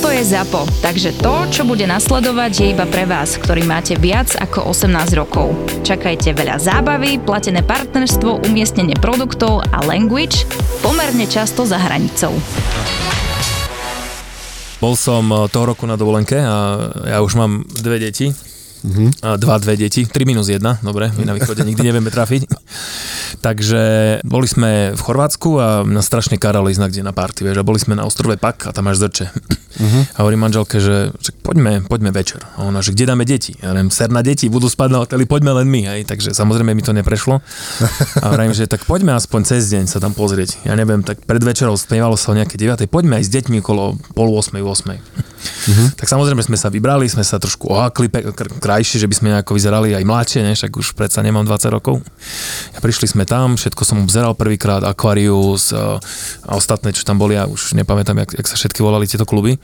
Toto 0.00 0.16
je 0.16 0.32
ZAPO, 0.32 0.64
takže 0.80 1.12
to, 1.20 1.44
čo 1.52 1.68
bude 1.68 1.84
nasledovať, 1.84 2.52
je 2.56 2.66
iba 2.72 2.88
pre 2.88 3.04
vás, 3.04 3.36
ktorý 3.36 3.68
máte 3.68 4.00
viac 4.00 4.32
ako 4.32 4.72
18 4.72 4.96
rokov. 5.12 5.52
Čakajte 5.84 6.32
veľa 6.32 6.56
zábavy, 6.56 7.20
platené 7.20 7.60
partnerstvo, 7.60 8.40
umiestnenie 8.48 8.96
produktov 8.96 9.60
a 9.60 9.84
language 9.84 10.48
pomerne 10.80 11.28
často 11.28 11.68
za 11.68 11.76
hranicou. 11.76 12.32
Bol 14.80 14.96
som 14.96 15.28
eh, 15.28 15.52
toho 15.52 15.68
roku 15.68 15.84
na 15.84 16.00
dovolenke 16.00 16.40
a 16.40 16.80
ja 17.04 17.20
už 17.20 17.36
mám 17.36 17.68
dve 17.68 18.00
deti. 18.00 18.32
Mm-hmm. 18.80 19.36
Dva, 19.36 19.60
dve 19.60 19.76
deti, 19.76 20.08
3 20.08 20.16
minus 20.24 20.48
1, 20.48 20.80
dobre, 20.80 21.12
my 21.12 21.28
na 21.28 21.36
východe 21.36 21.60
nikdy 21.60 21.92
nevieme 21.92 22.08
trafiť. 22.08 22.48
Takže 23.40 23.82
boli 24.20 24.44
sme 24.44 24.92
v 24.92 25.00
Chorvátsku 25.00 25.50
a 25.56 25.66
na 25.88 26.04
strašne 26.04 26.36
karali 26.36 26.76
na 26.76 26.92
kde 26.92 27.00
na 27.00 27.16
party, 27.16 27.48
vieš, 27.48 27.60
a 27.60 27.66
boli 27.66 27.80
sme 27.80 27.96
na 27.96 28.04
ostrove 28.04 28.36
Pak 28.36 28.68
a 28.68 28.70
tam 28.76 28.88
máš 28.88 29.00
zrče. 29.00 29.32
Uh-huh. 29.80 30.02
A 30.12 30.18
hovorím 30.20 30.44
manželke, 30.44 30.76
že, 30.76 31.08
že 31.24 31.32
poďme, 31.40 31.80
poďme 31.88 32.12
večer. 32.12 32.44
A 32.60 32.68
ona, 32.68 32.84
že 32.84 32.92
kde 32.92 33.08
dáme 33.08 33.24
deti? 33.24 33.56
Ja 33.64 33.72
neviem, 33.72 33.88
ser 33.88 34.12
na 34.12 34.20
deti, 34.20 34.52
budú 34.52 34.68
spať 34.68 34.88
na 34.92 34.98
hoteli, 35.00 35.24
poďme 35.24 35.56
len 35.56 35.66
my. 35.72 35.80
Hej. 35.88 36.00
Takže 36.04 36.36
samozrejme 36.36 36.76
mi 36.76 36.84
to 36.84 36.92
neprešlo. 36.92 37.40
A 38.20 38.24
hovorím, 38.28 38.52
že 38.52 38.68
tak 38.68 38.84
poďme 38.84 39.16
aspoň 39.16 39.40
cez 39.48 39.72
deň 39.72 39.88
sa 39.88 40.04
tam 40.04 40.12
pozrieť. 40.12 40.60
Ja 40.68 40.76
neviem, 40.76 41.00
tak 41.00 41.24
pred 41.24 41.40
večerou 41.40 41.80
spievalo 41.80 42.20
sa 42.20 42.34
o 42.34 42.36
nejaké 42.36 42.60
9. 42.60 42.92
Poďme 42.92 43.22
aj 43.22 43.24
s 43.24 43.30
deťmi 43.32 43.64
okolo 43.64 43.96
pol 44.12 44.28
8. 44.36 44.60
8. 44.60 45.30
Uh-huh. 45.60 45.88
Tak 45.96 46.06
samozrejme 46.08 46.40
sme 46.40 46.56
sa 46.56 46.72
vybrali, 46.72 47.06
sme 47.10 47.24
sa 47.24 47.36
trošku 47.36 47.68
ohakli 47.68 48.08
pe- 48.08 48.32
krajšie, 48.34 49.02
že 49.02 49.08
by 49.10 49.14
sme 49.14 49.28
nejako 49.36 49.52
vyzerali 49.56 49.92
aj 49.92 50.04
mladšie, 50.04 50.40
ne? 50.40 50.52
však 50.56 50.72
už 50.72 50.96
predsa 50.96 51.20
nemám 51.20 51.44
20 51.44 51.76
rokov. 51.76 52.00
A 52.74 52.78
prišli 52.80 53.10
sme 53.10 53.28
tam, 53.28 53.60
všetko 53.60 53.82
som 53.84 54.00
obzeral 54.00 54.32
prvýkrát, 54.32 54.80
Aquarius 54.86 55.76
a 55.76 56.00
ostatné, 56.48 56.96
čo 56.96 57.04
tam 57.04 57.20
boli, 57.20 57.36
ja 57.36 57.44
už 57.44 57.76
nepamätám, 57.76 58.16
jak, 58.24 58.30
jak 58.40 58.46
sa 58.48 58.56
všetky 58.56 58.80
volali 58.80 59.04
tieto 59.04 59.28
kluby. 59.28 59.60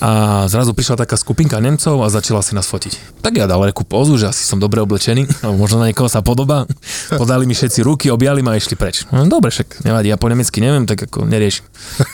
A 0.00 0.44
zrazu 0.48 0.72
prišla 0.72 1.04
taká 1.04 1.18
skupinka 1.18 1.60
Nemcov 1.60 2.00
a 2.00 2.08
začala 2.08 2.40
si 2.40 2.56
nás 2.56 2.64
fotiť. 2.64 3.20
Tak 3.20 3.36
ja 3.36 3.44
dal 3.44 3.60
takú 3.68 3.84
pozu, 3.84 4.16
že 4.16 4.32
asi 4.32 4.46
som 4.46 4.56
dobre 4.56 4.80
oblečený, 4.80 5.28
alebo 5.44 5.60
možno 5.60 5.82
na 5.82 5.90
niekoho 5.92 6.08
sa 6.08 6.24
podobá. 6.24 6.64
Podali 7.12 7.44
mi 7.44 7.52
všetci 7.52 7.84
ruky, 7.84 8.08
objali 8.08 8.40
ma 8.40 8.54
a 8.54 8.58
išli 8.58 8.74
preč. 8.74 9.04
No, 9.12 9.28
dobre, 9.28 9.52
však 9.52 9.84
nevadí, 9.84 10.08
ja 10.08 10.16
po 10.16 10.26
nemecky 10.32 10.58
neviem, 10.64 10.88
tak 10.88 11.10
ako 11.10 11.28
neriešim. 11.28 11.66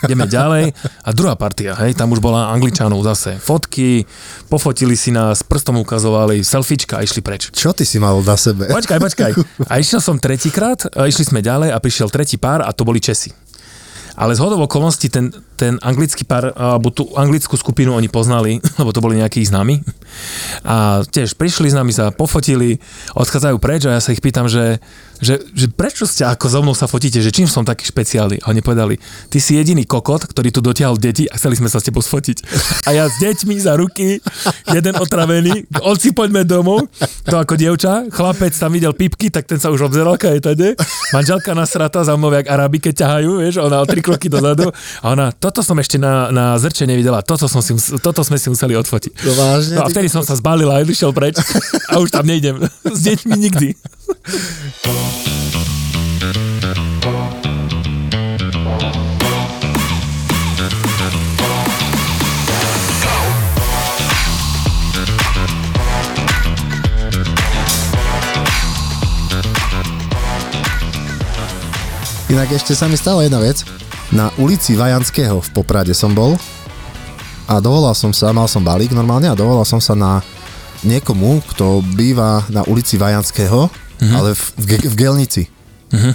Ideme 0.05 0.27
ďalej. 0.27 0.75
A 1.03 1.09
druhá 1.15 1.39
partia, 1.39 1.73
hej, 1.79 1.95
tam 1.95 2.11
už 2.11 2.19
bola 2.19 2.51
Angličanov 2.87 3.03
zase. 3.03 3.35
Fotky, 3.39 4.07
pofotili 4.47 4.95
si 4.95 5.11
nás, 5.11 5.43
prstom 5.43 5.83
ukazovali, 5.83 6.41
selfiečka 6.43 6.97
a 6.97 7.03
išli 7.03 7.19
preč. 7.19 7.51
Čo 7.51 7.75
ty 7.75 7.83
si 7.83 7.99
mal 7.99 8.15
na 8.23 8.39
sebe? 8.39 8.71
Počkaj, 8.71 8.99
počkaj. 9.03 9.31
A 9.67 9.83
išiel 9.83 9.99
som 9.99 10.15
tretíkrát, 10.15 10.87
išli 10.95 11.27
sme 11.27 11.43
ďalej 11.43 11.75
a 11.75 11.77
prišiel 11.77 12.07
tretí 12.07 12.39
pár 12.39 12.63
a 12.63 12.71
to 12.71 12.87
boli 12.87 13.03
Česi. 13.03 13.35
Ale 14.17 14.33
z 14.33 14.41
hodov 14.41 14.65
okolností 14.65 15.13
ten, 15.13 15.29
ten 15.53 15.77
anglický 15.77 16.25
pár, 16.25 16.49
alebo 16.57 16.89
tú 16.89 17.05
anglickú 17.13 17.53
skupinu 17.53 17.93
oni 17.93 18.09
poznali, 18.09 18.57
lebo 18.81 18.89
to 18.89 19.03
boli 19.03 19.21
nejakí 19.21 19.45
známi. 19.45 19.85
A 20.65 21.05
tiež 21.05 21.37
prišli 21.37 21.69
s 21.69 21.77
nami, 21.77 21.93
sa 21.93 22.09
pofotili, 22.09 22.81
odchádzajú 23.13 23.61
preč 23.61 23.85
a 23.85 23.93
ja 23.93 24.01
sa 24.01 24.09
ich 24.17 24.23
pýtam, 24.23 24.49
že, 24.49 24.81
že, 25.17 25.41
že 25.53 25.65
prečo 25.71 26.05
ste 26.05 26.25
ako 26.25 26.45
so 26.47 26.59
mnou 26.61 26.75
sa 26.77 26.85
fotíte, 26.85 27.17
že 27.21 27.33
čím 27.33 27.49
som 27.49 27.65
taký 27.65 27.89
špeciálny? 27.89 28.45
A 28.45 28.53
oni 28.53 28.61
povedali, 28.61 28.95
ty 29.33 29.41
si 29.41 29.57
jediný 29.57 29.83
kokot, 29.83 30.29
ktorý 30.29 30.49
tu 30.53 30.61
dotiahol 30.61 31.01
deti 31.01 31.25
a 31.25 31.35
chceli 31.37 31.57
sme 31.57 31.69
sa 31.69 31.81
s 31.81 31.87
tebou 31.89 32.05
sfotiť. 32.05 32.37
A 32.85 32.93
ja 32.93 33.09
s 33.09 33.17
deťmi 33.17 33.55
za 33.57 33.73
ruky, 33.77 34.21
jeden 34.69 34.95
otravený, 34.97 35.65
si 35.97 36.13
poďme 36.13 36.45
domov, 36.45 36.85
to 37.25 37.35
ako 37.35 37.57
dievča, 37.57 38.13
chlapec 38.13 38.53
tam 38.53 38.71
videl 38.71 38.93
pipky, 38.93 39.33
tak 39.33 39.49
ten 39.49 39.57
sa 39.57 39.73
už 39.73 39.89
obzeral, 39.89 40.13
je 40.17 40.41
tade. 40.41 40.67
Manželka 41.09 41.57
nasrata 41.57 42.05
za 42.05 42.13
mnou, 42.13 42.29
jak 42.29 42.45
Arabi, 42.45 42.77
keď 42.77 42.93
ťahajú, 43.05 43.31
vieš, 43.41 43.55
ona 43.57 43.81
o 43.81 43.85
tri 43.89 44.05
kroky 44.05 44.29
dozadu. 44.29 44.69
A 45.01 45.05
ona, 45.17 45.33
toto 45.33 45.65
som 45.65 45.75
ešte 45.81 45.97
na, 45.97 46.29
na 46.29 46.53
zrče 46.61 46.85
nevidela, 46.85 47.25
toto, 47.25 47.49
som 47.49 47.65
si, 47.65 47.73
toto 47.97 48.21
sme 48.21 48.37
si 48.37 48.47
museli 48.53 48.77
odfotiť. 48.77 49.11
To 49.17 49.33
vážne? 49.33 49.75
No 49.81 49.83
a 49.83 49.89
vtedy 49.89 50.07
som 50.07 50.21
sa 50.21 50.37
zbalil 50.37 50.69
a 50.69 50.85
išiel 50.85 51.09
preč 51.11 51.41
a 51.89 51.97
už 51.97 52.13
tam 52.13 52.29
nejdem. 52.29 52.61
S 52.85 52.99
deťmi 53.01 53.33
nikdy. 53.33 53.67
Inak 72.27 72.51
ešte 72.51 72.75
sa 72.75 72.91
mi 72.91 72.99
stala 72.99 73.23
jedna 73.23 73.39
vec. 73.39 73.63
Na 74.11 74.27
ulici 74.35 74.75
Vajanského 74.75 75.39
v 75.39 75.49
Poprade 75.55 75.95
som 75.95 76.11
bol 76.11 76.35
a 77.47 77.63
dovolal 77.63 77.95
som 77.95 78.11
sa, 78.11 78.35
mal 78.35 78.51
som 78.51 78.59
balík 78.59 78.91
normálne 78.91 79.31
a 79.31 79.35
dovolal 79.35 79.63
som 79.63 79.79
sa 79.79 79.95
na 79.95 80.19
niekomu, 80.83 81.39
kto 81.55 81.79
býva 81.95 82.43
na 82.51 82.67
ulici 82.67 82.99
Vajanského, 82.99 83.71
uh-huh. 83.71 84.11
ale 84.11 84.35
v, 84.35 84.43
v, 84.59 84.67
v 84.91 84.95
Gelnici. 84.99 85.43
Uh-huh. 85.87 86.11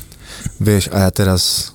Vieš, 0.61 0.93
a 0.93 1.09
ja 1.09 1.11
teraz 1.17 1.73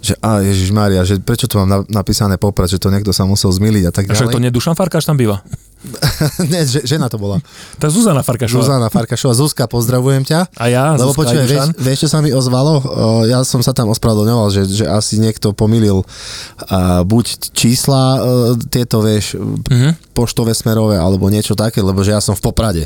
že 0.00 0.18
a 0.18 0.42
Ježiš 0.42 0.74
Mária, 0.74 1.06
že 1.06 1.22
prečo 1.22 1.46
to 1.46 1.62
mám 1.62 1.68
na, 1.68 1.78
napísané 2.02 2.40
poprad, 2.40 2.72
že 2.72 2.80
to 2.80 2.90
niekto 2.90 3.14
sa 3.14 3.22
musel 3.22 3.54
zmiliť 3.54 3.84
a 3.86 3.92
tak 3.94 4.10
ďalej. 4.10 4.16
A 4.16 4.20
však 4.26 4.34
to 4.34 4.42
nie 4.42 4.50
Dušan 4.50 4.74
Farkáš 4.74 5.06
tam 5.06 5.14
býva? 5.14 5.46
Nie, 6.52 6.68
že, 6.68 6.84
žena 6.84 7.08
to 7.08 7.16
bola. 7.16 7.40
Tá 7.80 7.88
Zuzana 7.88 8.20
Farkašová. 8.20 8.60
Zuzana 8.60 8.88
Farkašová. 8.92 9.32
Zuzka, 9.32 9.64
pozdravujem 9.64 10.28
ťa. 10.28 10.52
A 10.60 10.64
ja, 10.68 10.92
Lebo 10.92 11.16
Zuzka, 11.16 11.20
počujem, 11.24 11.46
vieš, 11.48 11.66
vieš, 11.80 11.98
čo 12.04 12.08
sa 12.12 12.18
mi 12.20 12.30
ozvalo? 12.36 12.84
O, 12.84 13.24
ja 13.24 13.40
som 13.48 13.64
sa 13.64 13.72
tam 13.72 13.88
ospravedlňoval, 13.88 14.48
že, 14.52 14.68
že 14.68 14.84
asi 14.84 15.16
niekto 15.16 15.56
pomýlil 15.56 16.04
uh, 16.04 17.00
buď 17.08 17.56
čísla 17.56 18.02
uh, 18.20 18.20
tieto, 18.68 19.00
vieš, 19.00 19.40
mm-hmm. 19.40 20.12
poštové 20.12 20.52
smerové, 20.52 21.00
alebo 21.00 21.32
niečo 21.32 21.56
také, 21.56 21.80
lebo 21.80 22.04
že 22.04 22.12
ja 22.12 22.20
som 22.20 22.36
v 22.36 22.44
Poprade 22.44 22.84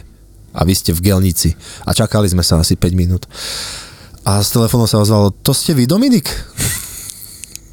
a 0.55 0.63
vy 0.63 0.75
ste 0.79 0.95
v 0.95 1.11
Gelnici. 1.11 1.59
A 1.83 1.91
čakali 1.91 2.31
sme 2.31 2.47
sa 2.47 2.63
asi 2.63 2.79
5 2.79 2.95
minút. 2.95 3.27
A 4.23 4.39
z 4.41 4.55
telefónu 4.55 4.87
sa 4.87 5.03
ozvalo, 5.03 5.35
to 5.35 5.51
ste 5.51 5.75
vy, 5.75 5.85
Dominik? 5.91 6.31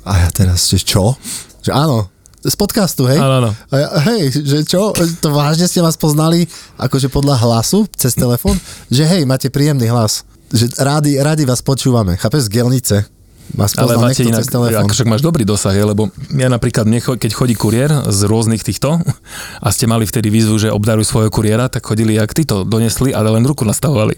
A 0.10 0.26
ja 0.26 0.30
teraz, 0.34 0.66
že 0.66 0.82
čo? 0.82 1.14
Že 1.62 1.72
áno, 1.78 2.10
z 2.42 2.56
podcastu, 2.58 3.06
hej? 3.06 3.22
Áno, 3.22 3.46
áno. 3.46 3.52
A 3.70 3.76
ja, 3.78 3.90
hej, 4.12 4.34
že 4.34 4.66
čo? 4.66 4.98
To 4.98 5.28
vážne 5.30 5.70
ste 5.70 5.78
vás 5.86 5.94
poznali 5.94 6.50
akože 6.82 7.14
podľa 7.14 7.38
hlasu 7.38 7.86
cez 7.94 8.18
telefón? 8.18 8.58
Že 8.90 9.04
hej, 9.06 9.24
máte 9.30 9.54
príjemný 9.54 9.94
hlas. 9.94 10.26
Že 10.50 10.74
rádi, 10.82 11.22
rádi 11.22 11.46
vás 11.46 11.62
počúvame. 11.62 12.18
Chápeš? 12.18 12.50
Z 12.50 12.50
Gelnice. 12.50 12.98
Vás 13.52 13.76
ale 13.76 14.00
máte 14.00 14.24
inak, 14.24 14.42
cez 14.42 14.48
telefón. 14.48 14.88
Však 14.88 15.12
máš 15.12 15.22
dobrý 15.22 15.44
dosah, 15.44 15.76
je, 15.76 15.84
lebo 15.84 16.08
ja 16.32 16.48
napríklad, 16.48 16.88
keď 17.20 17.32
chodí 17.36 17.52
kuriér 17.52 18.08
z 18.08 18.20
rôznych 18.24 18.64
týchto 18.64 19.04
a 19.60 19.68
ste 19.76 19.92
mali 19.92 20.08
vtedy 20.08 20.32
výzvu, 20.32 20.56
že 20.56 20.70
obdaruj 20.72 21.04
svojho 21.04 21.28
kuriéra, 21.28 21.68
tak 21.68 21.84
chodili, 21.84 22.16
jak 22.16 22.32
ty 22.32 22.48
to 22.48 22.64
donesli, 22.64 23.12
ale 23.12 23.28
len 23.28 23.44
ruku 23.44 23.68
nastavovali. 23.68 24.16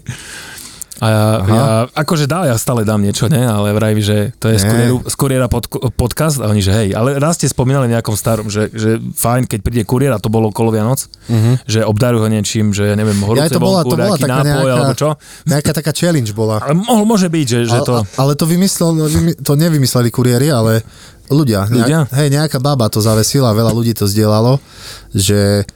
A 1.02 1.06
ja, 1.10 1.24
ja, 1.42 1.64
akože 1.90 2.30
dá, 2.30 2.46
ja 2.46 2.54
stále 2.54 2.86
dám 2.86 3.02
niečo, 3.02 3.26
ne? 3.26 3.42
ale 3.42 3.74
vraj, 3.74 3.98
že 3.98 4.30
to 4.38 4.46
je 4.46 4.62
z 4.62 5.14
kuriéra 5.18 5.50
pod, 5.50 5.66
podcast 5.98 6.38
a 6.38 6.46
oni, 6.46 6.62
že 6.62 6.70
hej, 6.70 6.88
ale 6.94 7.18
raz 7.18 7.34
ste 7.34 7.50
spomínali 7.50 7.90
nejakom 7.90 8.14
starom, 8.14 8.46
že, 8.46 8.70
že 8.70 9.02
fajn, 9.02 9.50
keď 9.50 9.58
príde 9.58 9.82
kuriér 9.82 10.14
a 10.14 10.22
to 10.22 10.30
bolo 10.30 10.54
okolo 10.54 10.70
Vianoc, 10.70 11.02
uh-huh. 11.02 11.58
že 11.66 11.82
obdarujú 11.82 12.22
ho 12.22 12.28
niečím, 12.30 12.70
že 12.70 12.94
neviem, 12.94 13.18
horúce 13.26 13.50
ja, 13.50 13.58
to 13.58 13.58
bola, 13.58 13.82
vonku, 13.82 13.90
to 13.90 13.96
bola 13.98 14.14
taká 14.14 14.34
nápoj, 14.38 14.54
nejaká, 14.54 14.74
alebo 14.78 14.94
čo. 14.94 15.08
Nejaká 15.50 15.72
taká 15.74 15.90
challenge 15.90 16.30
bola. 16.30 16.62
Ale 16.62 16.78
mohol, 16.78 17.04
môže 17.10 17.26
byť, 17.26 17.46
že, 17.50 17.60
že 17.66 17.78
to... 17.82 18.06
Ale 18.14 18.38
to 18.38 18.46
vymyslel, 18.46 18.90
no, 18.94 19.06
to 19.42 19.52
nevymysleli 19.58 20.14
kuriéri, 20.14 20.46
ale 20.54 20.86
ľudia. 21.26 21.66
ľudia? 21.66 22.06
Nejak, 22.06 22.14
hej, 22.22 22.28
nejaká 22.30 22.58
baba 22.62 22.86
to 22.86 23.02
zavesila, 23.02 23.50
veľa 23.50 23.74
ľudí 23.74 23.98
to 23.98 24.06
zdieľalo, 24.06 24.62
že 25.10 25.66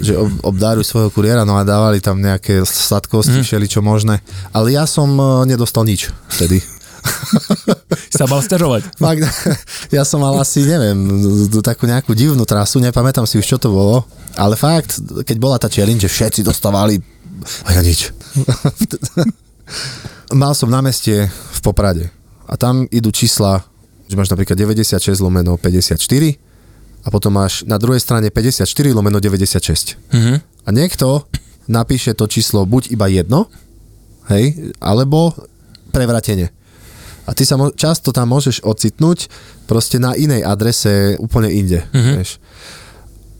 že 0.00 0.18
ob, 0.18 0.30
obdaruj 0.54 0.86
svojho 0.86 1.10
kuriéra, 1.12 1.46
no 1.46 1.58
a 1.58 1.66
dávali 1.66 2.02
tam 2.02 2.18
nejaké 2.18 2.64
sladkosti, 2.64 3.42
mm. 3.42 3.46
všeli 3.46 3.66
čo 3.68 3.80
možné. 3.84 4.24
Ale 4.50 4.74
ja 4.74 4.88
som 4.88 5.10
uh, 5.18 5.42
nedostal 5.46 5.84
nič 5.86 6.10
vtedy. 6.34 6.62
sa 8.18 8.24
mal 8.24 8.40
stiažovať. 8.40 8.96
Fakt, 8.96 9.22
ja 9.92 10.02
som 10.08 10.24
mal 10.24 10.34
asi, 10.40 10.64
neviem, 10.64 10.96
takú 11.60 11.84
nejakú 11.84 12.16
divnú 12.16 12.48
trasu, 12.48 12.80
nepamätám 12.80 13.28
si 13.28 13.36
už, 13.36 13.46
čo 13.46 13.58
to 13.60 13.68
bolo, 13.68 14.08
ale 14.38 14.56
fakt, 14.56 14.98
keď 15.26 15.36
bola 15.36 15.56
tá 15.60 15.68
challenge, 15.68 16.06
že 16.06 16.10
všetci 16.10 16.40
dostávali 16.46 16.98
a 17.66 17.68
ja 17.76 17.82
nič. 17.84 18.14
mal 20.40 20.56
som 20.56 20.72
na 20.72 20.80
meste 20.80 21.28
v 21.28 21.60
Poprade 21.60 22.08
a 22.48 22.56
tam 22.56 22.88
idú 22.88 23.12
čísla, 23.12 23.64
že 24.08 24.16
máš 24.16 24.32
napríklad 24.32 24.56
96 24.56 25.20
lomeno 25.20 25.56
54 25.60 26.53
a 27.04 27.08
potom 27.12 27.36
máš 27.36 27.62
na 27.68 27.76
druhej 27.76 28.00
strane 28.00 28.32
54 28.32 28.64
lomeno 28.90 29.20
96. 29.20 29.96
Mhm. 30.10 30.40
A 30.64 30.68
niekto 30.72 31.28
napíše 31.68 32.16
to 32.16 32.24
číslo 32.24 32.64
buď 32.64 32.92
iba 32.92 33.08
jedno, 33.08 33.52
hej, 34.32 34.72
alebo 34.80 35.36
prevratenie. 35.92 36.48
A 37.24 37.32
ty 37.32 37.48
sa 37.48 37.56
mo- 37.56 37.72
často 37.72 38.12
tam 38.12 38.32
môžeš 38.32 38.64
ocitnúť 38.64 39.28
proste 39.64 39.96
na 39.96 40.12
inej 40.12 40.44
adrese 40.44 41.16
úplne 41.16 41.48
inde. 41.48 41.84
Mhm. 41.92 42.12
Vieš. 42.20 42.30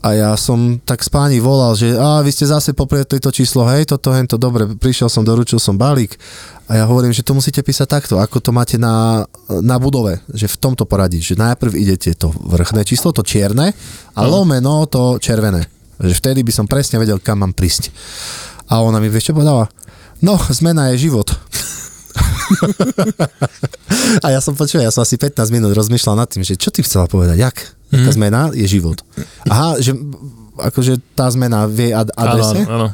A 0.05 0.13
ja 0.13 0.31
som 0.37 0.77
tak 0.85 1.01
s 1.01 1.09
páni 1.09 1.41
volal, 1.41 1.73
že 1.73 1.97
a 1.97 2.21
vy 2.21 2.29
ste 2.29 2.45
zase 2.45 2.77
poprietli 2.77 3.17
to 3.17 3.33
číslo, 3.33 3.65
hej, 3.73 3.89
toto, 3.89 4.13
hento, 4.13 4.37
dobre, 4.37 4.69
prišiel 4.77 5.09
som, 5.09 5.25
doručil 5.25 5.57
som 5.57 5.73
balík. 5.81 6.13
A 6.69 6.77
ja 6.77 6.85
hovorím, 6.85 7.09
že 7.09 7.25
to 7.25 7.33
musíte 7.33 7.65
písať 7.65 7.89
takto, 7.89 8.21
ako 8.21 8.37
to 8.37 8.53
máte 8.53 8.77
na, 8.77 9.25
na 9.49 9.81
budove, 9.81 10.21
že 10.29 10.45
v 10.45 10.61
tomto 10.61 10.85
poradí, 10.85 11.25
že 11.25 11.33
najprv 11.33 11.73
idete 11.73 12.13
to 12.13 12.29
vrchné 12.29 12.85
číslo, 12.85 13.17
to 13.17 13.25
čierne, 13.25 13.73
a 14.13 14.21
lomeno 14.29 14.85
to 14.85 15.17
červené. 15.17 15.65
Že 15.97 16.13
vtedy 16.21 16.39
by 16.45 16.53
som 16.53 16.69
presne 16.69 17.01
vedel, 17.01 17.17
kam 17.17 17.41
mám 17.41 17.57
prísť. 17.57 17.89
A 18.69 18.85
ona 18.85 19.01
mi 19.01 19.09
vieš 19.09 19.33
čo 19.33 19.33
povedala? 19.33 19.73
No, 20.21 20.37
zmena 20.37 20.93
je 20.93 21.09
život. 21.09 21.33
A 24.21 24.27
ja 24.27 24.39
som 24.39 24.53
počul, 24.53 24.79
ja 24.79 24.89
som 24.89 25.01
asi 25.01 25.15
15 25.15 25.37
minút 25.49 25.71
rozmýšľal 25.71 26.15
nad 26.15 26.27
tým, 26.27 26.41
že 26.41 26.53
čo 26.53 26.69
ty 26.69 26.81
chcela 26.81 27.05
povedať, 27.05 27.37
jak? 27.37 27.55
Taká 27.87 28.05
Mhm. 28.05 28.15
zmena 28.15 28.41
je 28.51 28.65
život. 28.67 28.99
Aha, 29.45 29.77
že 29.77 29.93
akože 30.55 30.97
tá 31.11 31.27
zmena 31.27 31.65
v 31.65 31.77
jej 31.81 31.93
ad- 31.93 32.11
adrese, 32.11 32.63
áno, 32.63 32.71
áno. 32.71 32.87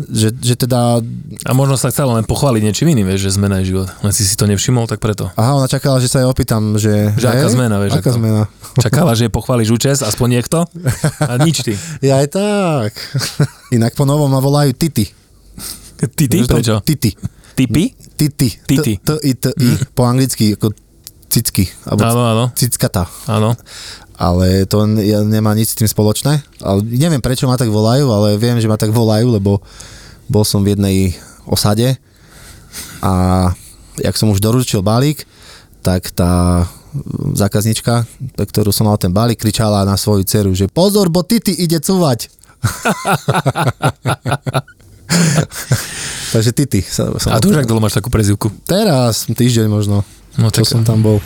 že, 0.00 0.32
že 0.32 0.54
teda, 0.56 1.00
A 1.42 1.52
možno 1.52 1.74
sa 1.74 1.88
chcela 1.88 2.14
len 2.14 2.24
pochváliť 2.24 2.62
niečím 2.62 2.88
iným, 2.88 3.04
vieš, 3.06 3.26
že 3.26 3.36
zmena 3.36 3.60
je 3.60 3.68
život. 3.68 3.88
Len 3.98 4.10
si 4.10 4.22
si 4.22 4.32
to 4.32 4.44
nevšimol, 4.44 4.86
tak 4.86 4.96
preto. 4.96 5.28
aha, 5.30 5.56
ona 5.56 5.66
čakala, 5.66 5.98
že 5.98 6.08
sa 6.08 6.18
jej 6.18 6.28
opýtam, 6.28 6.76
že... 6.76 7.12
Že 7.14 7.26
aká 7.26 7.46
zmena, 7.48 7.76
vieš, 7.78 7.92
Aká 7.94 8.08
ako- 8.08 8.16
zmena? 8.16 8.42
Čakala, 8.78 9.12
že 9.12 9.26
jej 9.26 9.32
pochváliš 9.32 9.68
účes, 9.70 9.96
aspoň 10.00 10.26
niekto, 10.32 10.62
a 11.20 11.32
nič 11.38 11.60
ty. 11.60 11.74
Ja 12.06 12.18
aj 12.18 12.28
tak. 12.30 12.92
Inak 13.70 13.92
po 13.92 14.04
novom 14.04 14.26
ma 14.26 14.38
volajú 14.38 14.70
Titi. 14.72 15.10
To? 16.00 16.46
prečo? 16.48 16.80
Titi. 16.80 17.12
Typy? 17.54 17.94
Titi. 18.16 18.48
Titi. 18.64 18.98
T- 18.98 19.22
I, 19.22 19.32
T, 19.34 19.52
I. 19.52 19.68
Po 19.92 20.04
anglicky 20.04 20.54
ako 20.54 20.72
cicky. 21.30 21.68
Alebo 21.86 22.04
Áno, 22.04 22.22
áno, 22.26 22.44
cickata. 22.54 23.06
áno. 23.26 23.54
ale 24.20 24.68
to 24.68 24.84
nemá 25.24 25.56
nič 25.56 25.72
s 25.72 25.78
tým 25.80 25.88
spoločné. 25.88 26.44
Ale 26.60 26.84
neviem, 26.84 27.24
prečo 27.24 27.48
ma 27.48 27.56
tak 27.56 27.72
volajú, 27.72 28.12
ale 28.12 28.36
viem, 28.36 28.60
že 28.60 28.68
ma 28.68 28.76
tak 28.76 28.92
volajú, 28.92 29.32
lebo 29.32 29.64
bol 30.28 30.44
som 30.44 30.60
v 30.60 30.76
jednej 30.76 31.16
osade 31.48 31.96
a 33.00 33.48
jak 33.96 34.14
som 34.14 34.28
už 34.28 34.44
doručil 34.44 34.84
balík, 34.84 35.24
tak 35.80 36.12
tá 36.12 36.66
zákaznička, 37.32 38.04
pre 38.36 38.44
ktorú 38.44 38.74
som 38.74 38.90
mal 38.90 38.98
ten 39.00 39.14
balík, 39.14 39.40
kričala 39.40 39.86
na 39.86 39.96
svoju 39.96 40.26
dceru, 40.26 40.52
že 40.52 40.68
pozor, 40.68 41.08
bo 41.08 41.24
Titi 41.24 41.56
ide 41.56 41.80
cúvať. 41.80 42.28
Takže 46.34 46.50
Titi. 46.54 46.80
Sa, 46.82 47.10
som 47.18 47.34
A 47.34 47.42
tu 47.42 47.50
už 47.50 47.58
ak 47.58 47.66
dlho 47.66 47.82
máš 47.82 47.98
takú 47.98 48.08
prezivku? 48.08 48.50
Teraz, 48.64 49.26
týždeň 49.26 49.66
možno, 49.66 50.06
No 50.38 50.48
čo 50.48 50.62
tak, 50.62 50.70
som 50.70 50.82
tam 50.86 51.02
bol. 51.02 51.18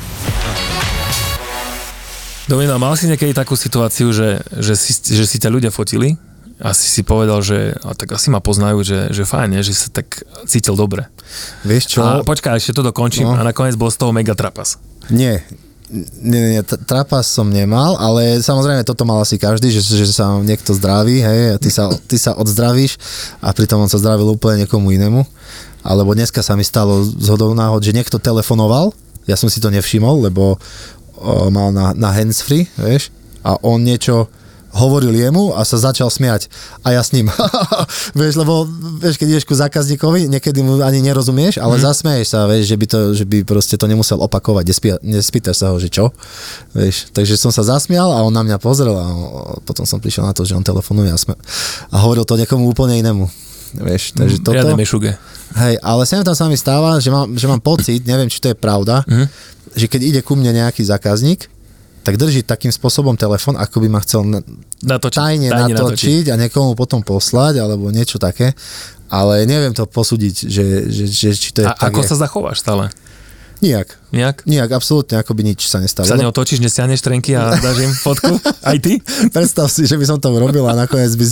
Domino, 2.44 2.76
mal 2.76 2.92
si 2.96 3.08
niekedy 3.08 3.32
takú 3.32 3.56
situáciu, 3.56 4.12
že, 4.12 4.44
že, 4.52 4.76
si, 4.76 4.92
že 4.92 5.24
si 5.24 5.40
ťa 5.40 5.48
ľudia 5.48 5.72
fotili 5.72 6.20
a 6.60 6.76
si 6.76 6.92
si 6.92 7.00
povedal, 7.00 7.40
že 7.40 7.72
a 7.80 7.96
tak 7.96 8.12
asi 8.12 8.28
ma 8.28 8.38
poznajú, 8.38 8.84
že, 8.84 8.98
že 9.10 9.24
fajn, 9.24 9.58
je, 9.60 9.72
že 9.72 9.74
sa 9.74 9.88
tak 9.88 10.20
cítil 10.44 10.76
dobre. 10.76 11.08
Vieš 11.64 11.96
čo? 11.96 12.00
A 12.04 12.20
počkaj, 12.20 12.60
ešte 12.60 12.76
to 12.76 12.84
dokončím 12.84 13.32
No. 13.32 13.36
a 13.36 13.42
nakoniec 13.42 13.74
bol 13.74 13.88
z 13.88 13.96
toho 13.96 14.12
mega 14.12 14.36
trapas. 14.36 14.76
Nie, 15.08 15.40
nie, 15.92 16.56
nie, 16.56 16.62
trapas 16.64 17.28
som 17.28 17.52
nemal, 17.52 18.00
ale 18.00 18.40
samozrejme 18.40 18.88
toto 18.88 19.04
mal 19.04 19.20
asi 19.20 19.36
každý, 19.36 19.68
že, 19.68 19.84
že 19.84 20.08
sa 20.08 20.40
niekto 20.40 20.72
zdraví, 20.72 21.20
hej, 21.20 21.40
a 21.54 21.56
ty 21.60 21.68
sa, 21.68 21.92
ty 22.08 22.16
sa 22.16 22.32
odzdravíš 22.32 22.96
a 23.44 23.52
pritom 23.52 23.84
on 23.84 23.90
sa 23.92 24.00
zdravil 24.00 24.32
úplne 24.32 24.64
niekomu 24.64 24.94
inému. 24.96 25.20
Alebo 25.84 26.16
dneska 26.16 26.40
sa 26.40 26.56
mi 26.56 26.64
stalo 26.64 27.04
z 27.04 27.28
náhod, 27.28 27.84
že 27.84 27.92
niekto 27.92 28.16
telefonoval, 28.16 28.96
ja 29.28 29.36
som 29.36 29.52
si 29.52 29.60
to 29.60 29.68
nevšimol, 29.68 30.24
lebo 30.24 30.56
o, 31.20 31.52
mal 31.52 31.68
na, 31.68 31.92
na 31.92 32.08
handsfree, 32.08 32.64
vieš, 32.80 33.12
a 33.44 33.60
on 33.60 33.84
niečo 33.84 34.32
hovoril 34.74 35.14
jemu 35.14 35.54
a 35.54 35.62
sa 35.62 35.78
začal 35.78 36.10
smiať. 36.10 36.50
A 36.82 36.92
ja 36.92 37.00
s 37.00 37.14
ním. 37.14 37.30
vieš, 38.18 38.34
lebo 38.34 38.66
vieš, 38.98 39.16
keď 39.16 39.38
ideš 39.38 39.46
ku 39.46 39.54
zákazníkovi, 39.54 40.26
niekedy 40.26 40.60
mu 40.66 40.82
ani 40.82 40.98
nerozumieš, 41.00 41.62
ale 41.62 41.78
mm-hmm. 41.78 41.86
zasmeješ 41.86 42.26
sa, 42.34 42.50
vieš, 42.50 42.74
že 42.74 42.76
by, 42.76 42.86
to, 42.90 42.98
že 43.14 43.24
by 43.24 43.38
proste 43.46 43.78
to 43.78 43.86
nemusel 43.86 44.18
opakovať, 44.18 44.64
nespí, 44.66 44.88
nespýtaš 45.00 45.62
sa 45.62 45.66
ho, 45.70 45.78
že 45.78 45.88
čo. 45.88 46.10
Vieš, 46.74 47.14
takže 47.14 47.38
som 47.38 47.54
sa 47.54 47.62
zasmial 47.62 48.10
a 48.10 48.26
on 48.26 48.34
na 48.34 48.42
mňa 48.42 48.58
pozrel 48.58 48.92
a 48.98 49.06
potom 49.62 49.86
som 49.86 50.02
prišiel 50.02 50.26
na 50.26 50.34
to, 50.34 50.42
že 50.42 50.58
on 50.58 50.66
telefonuje 50.66 51.14
a, 51.14 51.18
sme, 51.18 51.38
a 51.88 51.96
hovoril 52.02 52.26
to 52.26 52.34
niekomu 52.34 52.66
úplne 52.66 52.98
inému. 52.98 53.30
Vieš, 53.74 54.14
takže 54.14 54.42
toto... 54.42 54.54
Riadne 54.54 54.78
mešuge. 54.78 55.18
Hej, 55.54 55.78
ale 55.82 56.02
sem 56.06 56.22
tam 56.22 56.34
sa 56.34 56.46
mi 56.50 56.58
stáva, 56.58 56.98
že 56.98 57.10
mám, 57.14 57.30
že 57.34 57.46
mám 57.46 57.62
pocit, 57.62 58.02
neviem, 58.06 58.26
či 58.26 58.42
to 58.42 58.50
je 58.50 58.56
pravda, 58.58 59.06
Mhm. 59.06 59.26
že 59.74 59.86
keď 59.86 60.00
ide 60.02 60.20
ku 60.22 60.34
mne 60.38 60.50
nejaký 60.54 60.82
zákazník, 60.86 61.50
tak 62.04 62.20
drží 62.20 62.44
takým 62.44 62.68
spôsobom 62.68 63.16
telefon, 63.16 63.56
ako 63.56 63.80
by 63.80 63.88
ma 63.88 64.00
chcel 64.04 64.28
na, 64.28 64.44
Natočiť, 64.84 65.16
tajne, 65.16 65.48
tajne 65.48 65.72
natočiť 65.72 66.24
a 66.28 66.34
niekomu 66.36 66.76
potom 66.76 67.00
poslať, 67.00 67.64
alebo 67.64 67.88
niečo 67.88 68.20
také. 68.20 68.52
Ale 69.08 69.48
neviem 69.48 69.72
to 69.72 69.88
posúdiť, 69.88 70.34
že, 70.44 70.64
že, 70.92 71.04
že 71.08 71.28
či 71.32 71.50
to 71.56 71.64
je 71.64 71.68
A 71.68 71.72
tak. 71.72 71.96
ako 71.96 72.04
je. 72.04 72.08
sa 72.12 72.16
zachováš 72.20 72.60
stále? 72.60 72.92
Nijak. 73.64 73.96
Nejak? 74.12 74.44
Nijak, 74.44 74.76
absolútne, 74.76 75.16
ako 75.16 75.32
by 75.32 75.42
nič 75.46 75.72
sa 75.72 75.80
nestalo. 75.80 76.04
Sa 76.04 76.20
neotočíš, 76.20 76.60
nestiahneš 76.60 77.00
trenky 77.00 77.32
a 77.32 77.56
dáš 77.56 77.80
im 77.80 77.92
fotku? 77.96 78.36
Aj 78.68 78.76
ty? 78.76 79.00
Predstav 79.32 79.72
si, 79.72 79.88
že 79.88 79.96
by 79.96 80.04
som 80.04 80.18
to 80.20 80.28
urobil 80.28 80.68
a 80.68 80.76
nakoniec 80.76 81.16
by 81.16 81.26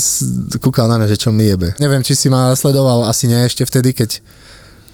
kúkal 0.56 0.88
na 0.88 0.96
mňa, 0.96 1.12
že 1.12 1.20
čo 1.20 1.28
mi 1.28 1.44
jebe. 1.44 1.76
Neviem, 1.76 2.00
či 2.00 2.16
si 2.16 2.32
ma 2.32 2.56
sledoval, 2.56 3.04
asi 3.04 3.28
nie 3.28 3.36
ešte 3.44 3.68
vtedy, 3.68 3.92
keď, 3.92 4.24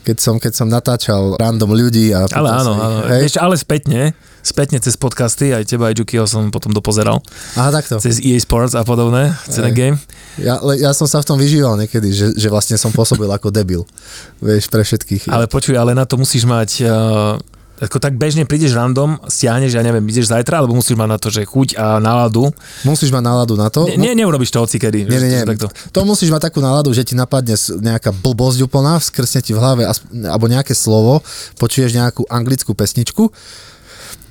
keď, 0.05 0.17
som, 0.19 0.35
keď 0.37 0.53
som 0.55 0.69
natáčal 0.69 1.35
random 1.39 1.75
ľudí. 1.75 2.11
A 2.13 2.27
Ale 2.31 2.49
áno, 2.51 2.73
ich- 2.75 2.83
áno. 2.83 2.97
Hej? 3.09 3.21
Ešte, 3.29 3.39
ale 3.39 3.55
spätne, 3.57 4.01
spätne 4.41 4.79
cez 4.79 4.95
podcasty, 4.97 5.53
aj 5.53 5.69
teba, 5.69 5.91
aj 5.91 5.99
Jukiho 5.99 6.25
som 6.25 6.49
potom 6.49 6.73
dopozeral. 6.73 7.21
Aha, 7.55 7.71
takto. 7.75 8.01
Cez 8.01 8.19
EA 8.21 8.39
Sports 8.39 8.73
a 8.75 8.83
podobné, 8.83 9.35
Hej. 9.49 9.73
game. 9.75 9.97
Ja, 10.39 10.63
le, 10.63 10.79
ja 10.79 10.95
som 10.95 11.11
sa 11.11 11.21
v 11.21 11.29
tom 11.29 11.39
vyžíval 11.39 11.75
niekedy, 11.77 12.15
že, 12.15 12.27
že 12.39 12.49
vlastne 12.49 12.79
som 12.79 12.95
pôsobil 12.95 13.27
ako 13.27 13.51
debil. 13.51 13.83
Vieš, 14.39 14.71
pre 14.71 14.87
všetkých. 14.87 15.29
Ale 15.29 15.51
počuj, 15.51 15.75
ale 15.75 15.93
na 15.93 16.07
to 16.07 16.17
musíš 16.17 16.47
mať... 16.47 16.87
Uh, 16.87 17.37
ako 17.79 17.99
tak 17.99 18.19
bežne 18.19 18.43
prídeš 18.43 18.75
random, 18.75 19.23
stiahneš, 19.25 19.79
ja 19.79 19.83
neviem, 19.83 20.03
ideš 20.05 20.29
zajtra, 20.29 20.61
alebo 20.61 20.75
musíš 20.75 20.99
mať 20.99 21.09
na 21.09 21.19
to, 21.19 21.29
že 21.31 21.47
chuť 21.47 21.79
a 21.79 21.99
náladu. 21.99 22.51
Musíš 22.83 23.15
mať 23.15 23.23
náladu 23.23 23.55
na 23.55 23.71
to. 23.71 23.87
Nie, 23.87 23.97
nie 23.97 24.19
neurobiš 24.19 24.51
to 24.51 24.59
hocikedy. 24.59 25.07
Nie, 25.07 25.19
nie, 25.19 25.21
to- 25.21 25.27
nie. 25.31 25.43
Takto. 25.55 25.67
To 25.95 26.01
musíš 26.03 26.29
mať 26.29 26.51
takú 26.51 26.59
náladu, 26.59 26.91
že 26.91 27.07
ti 27.07 27.15
napadne 27.15 27.55
nejaká 27.79 28.11
blbosť 28.11 28.67
úplná, 28.67 28.99
skrsne 28.99 29.41
ti 29.41 29.55
v 29.55 29.63
hlave 29.63 29.87
alebo 30.27 30.45
nejaké 30.47 30.75
slovo, 30.75 31.23
počuješ 31.57 31.95
nejakú 31.95 32.27
anglickú 32.27 32.75
pesničku, 32.75 33.31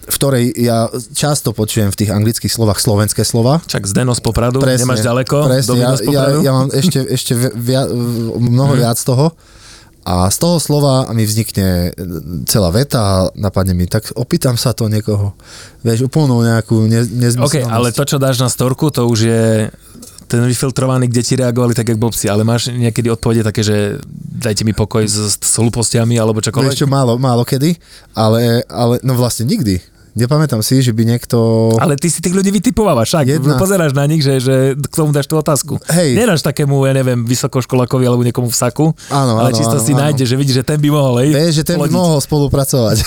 v 0.07 0.15
ktorej 0.15 0.55
ja 0.55 0.87
často 1.11 1.51
počujem 1.51 1.91
v 1.91 1.99
tých 1.99 2.11
anglických 2.15 2.47
slovách 2.47 2.79
slovenské 2.79 3.27
slova. 3.27 3.59
Čak 3.67 3.83
z 3.83 4.23
Popradu, 4.23 4.63
nemáš 4.63 5.03
ďaleko, 5.03 5.35
Presne, 5.51 5.83
ja, 5.83 5.91
ja, 5.99 6.23
ja 6.39 6.51
mám 6.55 6.71
ešte, 6.71 7.03
ešte 7.03 7.35
vi- 7.35 7.75
via, 7.75 7.83
mnoho 8.39 8.71
Mhm. 8.75 8.79
viac 8.79 8.99
toho. 9.03 9.35
A 10.07 10.31
z 10.31 10.37
toho 10.39 10.55
slova 10.55 11.11
mi 11.11 11.27
vznikne 11.27 11.91
celá 12.47 12.71
veta 12.71 12.99
a 13.03 13.15
napadne 13.35 13.75
mi, 13.75 13.91
tak 13.91 14.15
opýtam 14.15 14.55
sa 14.55 14.71
to 14.71 14.87
niekoho. 14.87 15.35
Vieš, 15.83 16.07
úplnú 16.07 16.39
nejakú 16.47 16.87
ne, 16.87 17.03
OK, 17.03 17.11
nezmyselnosť. 17.11 17.67
ale 17.67 17.91
to, 17.91 18.07
čo 18.07 18.15
dáš 18.15 18.39
na 18.39 18.47
storku, 18.47 18.87
to 18.87 19.03
už 19.03 19.19
je 19.27 19.43
ten 20.27 20.43
vyfiltrovaný, 20.43 21.11
kde 21.11 21.21
ti 21.23 21.33
reagovali 21.35 21.75
tak, 21.75 21.91
jak 21.91 21.99
blbci, 21.99 22.31
ale 22.31 22.47
máš 22.47 22.71
niekedy 22.71 23.11
odpovede 23.11 23.43
také, 23.47 23.63
že 23.63 23.99
dajte 24.39 24.63
mi 24.63 24.75
pokoj 24.75 25.03
s, 25.03 25.39
s 25.39 25.53
hlúpostiami 25.59 26.15
alebo 26.15 26.39
čokoľvek. 26.39 26.71
Vieš 26.71 26.83
čo, 26.83 26.91
málo, 26.91 27.19
málo 27.19 27.43
kedy, 27.43 27.75
ale, 28.15 28.63
ale 28.67 29.03
no 29.03 29.15
vlastne 29.15 29.43
nikdy. 29.43 29.79
Nepamätám 30.17 30.65
si, 30.65 30.81
že 30.81 30.97
by 30.97 31.05
niekto... 31.05 31.37
Ale 31.77 31.93
ty 31.93 32.09
si 32.09 32.25
tých 32.25 32.33
ľudí 32.33 32.49
vytipovávaš, 32.49 33.13
však. 33.13 33.25
Jedna. 33.37 33.61
Pozeráš 33.61 33.93
na 33.93 34.09
nich, 34.09 34.25
že, 34.25 34.41
že 34.41 34.55
k 34.73 34.95
tomu 34.97 35.13
dáš 35.13 35.29
tú 35.29 35.37
otázku. 35.37 35.77
Hej. 35.93 36.17
Nedáš 36.17 36.41
takému, 36.41 36.89
ja 36.89 36.97
neviem, 36.97 37.21
vysokoškolákovi 37.21 38.03
alebo 38.09 38.25
niekomu 38.25 38.49
v 38.49 38.57
saku, 38.57 38.85
Áno, 39.13 39.37
ale 39.37 39.53
áno, 39.53 39.57
čisto 39.61 39.77
áno, 39.77 39.85
si 39.85 39.93
áno. 39.93 40.01
nájde, 40.09 40.25
že 40.25 40.33
vidíš, 40.33 40.55
že 40.59 40.65
ten 40.65 40.81
by 40.81 40.89
mohol, 40.89 41.21
hej, 41.21 41.29
Vieš, 41.37 41.53
že 41.61 41.65
ten 41.69 41.77
by 41.77 41.85
plodiť. 41.85 41.93
mohol 41.93 42.17
spolupracovať. 42.17 42.97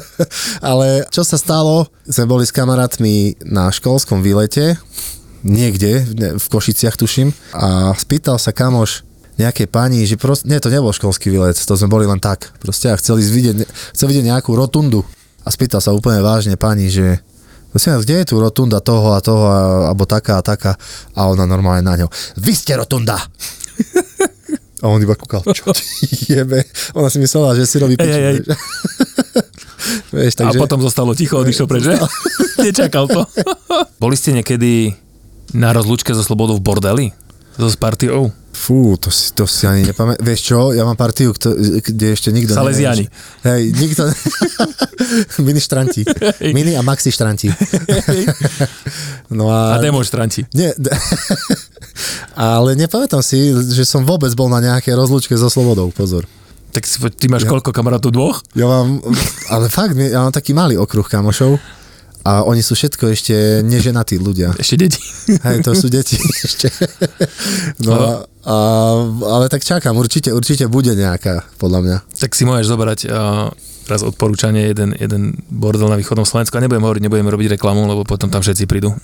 Ale 0.72 1.08
čo 1.08 1.24
sa 1.24 1.40
stalo? 1.40 1.88
Sme 2.04 2.28
boli 2.28 2.44
s 2.44 2.52
kamarátmi 2.52 3.40
na 3.48 3.72
školskom 3.72 4.20
výlete, 4.20 4.76
niekde, 5.40 6.04
v 6.36 6.46
Košiciach 6.52 7.00
tuším, 7.00 7.32
a 7.56 7.96
spýtal 7.96 8.36
sa 8.36 8.52
kamoš 8.52 9.08
nejakej 9.40 9.66
pani, 9.72 10.04
že 10.04 10.20
proste, 10.20 10.44
nie, 10.46 10.60
to 10.60 10.68
nebol 10.68 10.92
školský 10.92 11.32
výlet, 11.32 11.56
to 11.56 11.72
sme 11.72 11.88
boli 11.88 12.04
len 12.04 12.20
tak, 12.20 12.52
proste 12.60 12.92
a 12.92 13.00
chceli 13.00 13.24
vidieť, 13.24 13.64
chcel 13.96 14.06
vidieť 14.12 14.28
nejakú 14.28 14.52
rotundu. 14.52 15.02
A 15.42 15.48
spýtal 15.50 15.82
sa 15.82 15.94
úplne 15.94 16.22
vážne 16.22 16.54
pani, 16.54 16.88
že 16.88 17.20
Prosím 17.72 17.96
vás, 17.96 18.04
kde 18.04 18.20
je 18.20 18.28
tu 18.28 18.36
rotunda 18.36 18.84
toho 18.84 19.16
a 19.16 19.24
toho, 19.24 19.48
a, 19.48 19.60
alebo 19.88 20.04
taká 20.04 20.36
a 20.36 20.44
taká? 20.44 20.76
A 21.16 21.24
ona 21.32 21.48
normálne 21.48 21.80
na 21.80 21.96
ňo, 21.96 22.12
vy 22.36 22.52
ste 22.52 22.76
rotunda! 22.76 23.16
A 24.82 24.90
on 24.90 24.98
iba 24.98 25.14
kúkal, 25.14 25.40
čo 25.56 25.72
ti 25.72 26.36
jebe. 26.36 26.66
Ona 26.98 27.06
si 27.06 27.22
myslela, 27.22 27.54
že 27.54 27.70
si 27.70 27.78
robí 27.78 27.94
piču. 27.94 28.12
Hej, 28.12 28.22
hej. 28.28 28.36
vieš. 28.44 28.48
Vieš, 30.12 30.34
A 30.38 30.52
takže... 30.52 30.60
potom 30.60 30.78
zostalo 30.78 31.16
ticho, 31.16 31.40
odišiel 31.40 31.66
preč, 31.66 31.88
že? 31.88 31.96
Nečakal 32.64 33.10
to. 33.10 33.26
Boli 33.98 34.14
ste 34.14 34.36
niekedy 34.36 34.94
na 35.56 35.72
rozlúčke 35.74 36.12
so 36.14 36.22
Slobodou 36.22 36.60
v 36.60 36.64
bordeli? 36.64 37.06
So 37.52 37.68
s 37.68 37.76
partiou? 37.76 38.32
Fú, 38.52 38.94
to 38.94 39.08
si, 39.08 39.32
to 39.32 39.42
si 39.42 39.64
ani 39.64 39.82
nepamätám. 39.82 40.20
Vieš 40.20 40.40
čo, 40.44 40.58
ja 40.70 40.84
mám 40.84 40.94
partiu, 40.94 41.32
kto, 41.32 41.56
kde 41.82 42.06
ešte 42.12 42.28
nikto 42.28 42.52
Salesiani. 42.52 43.04
nevie, 43.04 43.08
že- 43.08 43.42
Hej, 43.42 43.62
nikto... 43.74 44.02
Mini 45.46 45.58
štranti. 45.58 46.02
Mini 46.52 46.72
a 46.72 46.82
maxi 46.84 47.08
štranti. 47.08 47.48
no 49.32 49.48
A 49.48 49.76
a... 49.76 49.80
demonstranti. 49.80 50.44
Nie, 50.52 50.72
d- 50.74 50.92
ale 52.36 52.76
nepamätám 52.76 53.20
si, 53.20 53.36
že 53.72 53.82
som 53.82 54.04
vôbec 54.04 54.30
bol 54.32 54.46
na 54.46 54.60
nejakej 54.60 54.94
rozlúčke 54.94 55.34
so 55.34 55.48
Slobodou, 55.48 55.90
pozor. 55.90 56.28
Tak 56.72 56.84
ty 57.12 57.28
máš 57.28 57.44
koľko 57.44 57.68
kamarátov? 57.68 58.12
Dvoch? 58.12 58.40
Ja 58.54 58.64
mám, 58.64 59.04
ale 59.48 59.68
fakt, 59.68 59.92
ja 59.92 60.22
mám 60.22 60.32
taký 60.32 60.52
malý 60.52 60.76
okruh 60.76 61.04
kamošov 61.04 61.60
a 62.22 62.46
oni 62.46 62.62
sú 62.62 62.78
všetko 62.78 63.04
ešte 63.10 63.34
neženatí 63.66 64.18
ľudia. 64.18 64.54
Ešte 64.54 64.76
deti. 64.78 65.02
Hej, 65.42 65.66
to 65.66 65.74
sú 65.74 65.90
deti 65.90 66.14
ešte. 66.46 66.70
No, 67.82 67.94
a, 67.98 68.08
a, 68.46 68.56
ale 69.38 69.50
tak 69.50 69.66
čakám, 69.66 69.98
určite, 69.98 70.30
určite 70.30 70.70
bude 70.70 70.94
nejaká, 70.94 71.42
podľa 71.58 71.80
mňa. 71.82 71.96
tak 72.14 72.38
si 72.38 72.46
môžeš 72.46 72.66
zobrať 72.70 73.00
uh, 73.10 73.50
raz 73.92 74.00
odporúčanie, 74.00 74.72
jeden, 74.72 74.96
jeden 74.96 75.36
bordel 75.52 75.92
na 75.92 76.00
východnom 76.00 76.24
Slovensku. 76.24 76.56
A 76.56 76.64
nebudem 76.64 76.80
hovoriť, 76.80 77.02
nebudeme 77.04 77.28
robiť 77.28 77.60
reklamu, 77.60 77.84
lebo 77.84 78.08
potom 78.08 78.32
tam 78.32 78.40
všetci 78.40 78.64
prídu. 78.64 78.96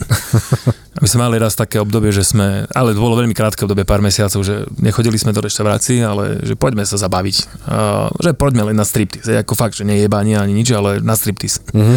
A 0.98 1.04
my 1.04 1.06
sme 1.06 1.30
mali 1.30 1.38
raz 1.38 1.54
také 1.54 1.78
obdobie, 1.78 2.10
že 2.10 2.26
sme, 2.26 2.66
ale 2.74 2.90
to 2.90 2.98
bolo 2.98 3.14
veľmi 3.14 3.30
krátke 3.30 3.62
obdobie, 3.62 3.86
pár 3.86 4.02
mesiacov, 4.02 4.42
že 4.42 4.66
nechodili 4.82 5.14
sme 5.14 5.30
do 5.30 5.38
reštaurácií, 5.38 6.02
ale 6.02 6.42
že 6.42 6.58
poďme 6.58 6.82
sa 6.82 6.98
zabaviť. 6.98 7.36
Uh, 7.70 8.10
že 8.18 8.34
poďme 8.34 8.66
len 8.66 8.74
na 8.74 8.82
striptease. 8.82 9.38
Ako 9.38 9.54
fakt, 9.54 9.78
že 9.78 9.86
nie 9.86 10.02
jebanie 10.02 10.34
ani 10.34 10.50
nič, 10.50 10.74
ale 10.74 10.98
na 10.98 11.14
striptease. 11.14 11.62
Mhm. 11.70 11.94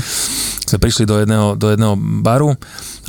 Sme 0.69 0.77
prišli 0.77 1.09
do 1.09 1.17
jedného, 1.17 1.57
do 1.57 1.73
jedného 1.73 1.97
baru 2.21 2.53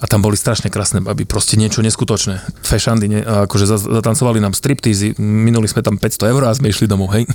a 0.03 0.05
tam 0.11 0.19
boli 0.19 0.35
strašne 0.35 0.67
krásne 0.67 0.99
baby, 0.99 1.23
proste 1.23 1.55
niečo 1.55 1.79
neskutočné. 1.79 2.43
Fešandy, 2.67 3.07
ne, 3.07 3.21
akože 3.23 3.71
za- 3.71 3.79
zatancovali 4.03 4.43
nám 4.43 4.51
striptease, 4.51 5.15
minuli 5.23 5.71
sme 5.71 5.87
tam 5.87 5.95
500 5.95 6.27
eur 6.35 6.43
a 6.43 6.51
sme 6.51 6.75
išli 6.75 6.91
domov, 6.91 7.15
hej. 7.15 7.31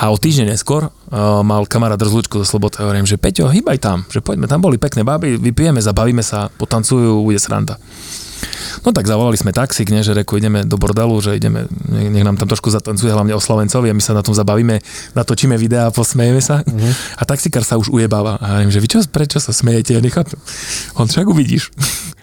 A 0.00 0.08
o 0.08 0.16
týždeň 0.16 0.56
neskôr 0.56 0.88
uh, 0.88 1.44
mal 1.44 1.68
kamarát 1.68 2.00
rozlúčku 2.00 2.40
zo 2.40 2.46
Sloboty 2.48 2.80
a 2.80 2.88
hovorím, 2.88 3.04
že 3.04 3.20
Peťo, 3.20 3.52
hýbaj 3.52 3.78
tam, 3.84 4.08
že 4.08 4.24
poďme, 4.24 4.48
tam 4.48 4.64
boli 4.64 4.80
pekné 4.80 5.04
baby, 5.04 5.36
vypijeme, 5.36 5.84
zabavíme 5.84 6.24
sa, 6.24 6.48
potancujú, 6.48 7.20
bude 7.20 7.36
sranda. 7.36 7.76
No 8.86 8.94
tak 8.94 9.06
zavolali 9.06 9.36
sme 9.36 9.54
taxík, 9.54 9.90
ne, 9.90 10.02
že 10.02 10.16
reku, 10.16 10.36
ideme 10.36 10.66
do 10.66 10.76
bordelu, 10.80 11.14
že 11.22 11.36
ideme, 11.36 11.66
nech, 11.88 12.24
nám 12.24 12.36
tam 12.40 12.48
trošku 12.48 12.70
zatancuje, 12.70 13.10
hlavne 13.12 13.34
oslovencovi 13.36 13.90
a 13.90 13.94
my 13.96 14.02
sa 14.02 14.16
na 14.16 14.22
tom 14.24 14.32
zabavíme, 14.32 14.80
natočíme 15.14 15.54
videá 15.56 15.88
a 15.88 15.94
posmejeme 15.94 16.42
sa. 16.42 16.62
Uh-huh. 16.64 16.92
A 17.18 17.22
taxikár 17.26 17.62
sa 17.66 17.76
už 17.76 17.90
ujebáva. 17.92 18.40
A 18.40 18.60
hovorím, 18.60 18.72
že 18.72 18.80
vy 18.80 18.88
čo, 18.88 18.98
prečo 19.08 19.38
sa 19.38 19.52
smejete, 19.54 19.94
ja 19.96 20.00
nechápem. 20.02 20.38
On 20.96 21.06
však 21.06 21.26
uvidíš. 21.26 21.70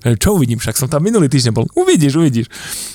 Ja, 0.07 0.15
Čo 0.15 0.39
uvidím, 0.39 0.55
však 0.55 0.79
som 0.79 0.87
tam 0.87 1.03
minulý 1.03 1.27
týždeň 1.27 1.51
bol. 1.51 1.67
Uvidíš, 1.75 2.15
uvidíš. 2.15 2.47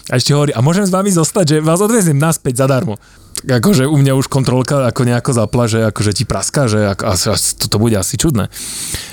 A 0.09 0.17
ešte 0.17 0.33
hovorí, 0.33 0.57
a 0.57 0.65
môžem 0.65 0.89
s 0.89 0.93
vami 0.93 1.13
zostať, 1.13 1.45
že 1.45 1.57
vás 1.61 1.85
odveziem 1.85 2.17
naspäť 2.17 2.65
zadarmo. 2.65 2.97
Tak 3.43 3.61
akože 3.61 3.85
u 3.91 3.97
mňa 4.01 4.17
už 4.17 4.33
kontrolka 4.33 4.87
ako 4.89 5.03
nejako 5.05 5.31
zapla, 5.37 5.65
že 5.69 5.79
akože 5.93 6.13
ti 6.17 6.25
praska, 6.25 6.71
že 6.73 6.95
ako, 6.97 7.05
asi, 7.11 7.27
asi, 7.29 7.49
toto 7.59 7.77
bude 7.77 7.99
asi 7.99 8.17
čudné. 8.17 8.49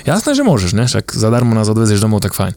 Jasné, 0.08 0.32
že 0.32 0.46
môžeš, 0.46 0.72
ne? 0.72 0.88
Však 0.88 1.12
zadarmo 1.12 1.52
nás 1.52 1.68
odvezieš 1.68 2.00
domov, 2.00 2.24
tak 2.24 2.32
fajn. 2.32 2.54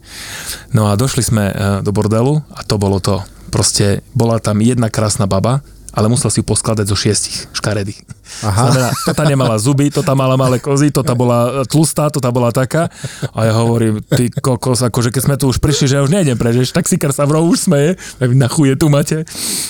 No 0.72 0.88
a 0.88 0.96
došli 0.96 1.20
sme 1.20 1.44
eh, 1.50 1.54
do 1.84 1.90
bordelu 1.92 2.40
a 2.54 2.64
to 2.64 2.80
bolo 2.80 3.02
to. 3.02 3.20
Proste 3.52 4.06
bola 4.16 4.40
tam 4.40 4.64
jedna 4.64 4.88
krásna 4.88 5.28
baba, 5.28 5.66
ale 5.94 6.10
musel 6.10 6.28
si 6.28 6.42
ju 6.42 6.44
poskladať 6.44 6.86
zo 6.90 6.96
šiestich 6.98 7.48
škaredých. 7.54 8.02
Aha. 8.42 8.66
Znamená, 8.66 8.88
to 9.06 9.12
tá 9.14 9.24
nemala 9.24 9.56
zuby, 9.62 9.94
to 9.94 10.02
tá 10.02 10.18
mala 10.18 10.34
malé 10.34 10.58
kozy, 10.58 10.90
to 10.90 11.06
tá 11.06 11.14
bola 11.14 11.62
tlustá, 11.70 12.10
to 12.10 12.18
tá 12.18 12.34
bola 12.34 12.50
taká. 12.50 12.90
A 13.30 13.46
ja 13.46 13.54
hovorím, 13.54 14.02
ty 14.02 14.26
kokos, 14.28 14.82
akože 14.82 15.14
keď 15.14 15.22
sme 15.22 15.36
tu 15.38 15.46
už 15.46 15.62
prišli, 15.62 15.86
že 15.86 15.94
ja 15.96 16.02
už 16.02 16.10
nejdem 16.10 16.34
preč, 16.34 16.58
taxikár 16.74 17.14
sa 17.14 17.24
vrou 17.30 17.46
už 17.46 17.70
smeje, 17.70 17.94
na 18.34 18.50
chuje 18.50 18.74
tu 18.74 18.90
máte. 18.90 19.22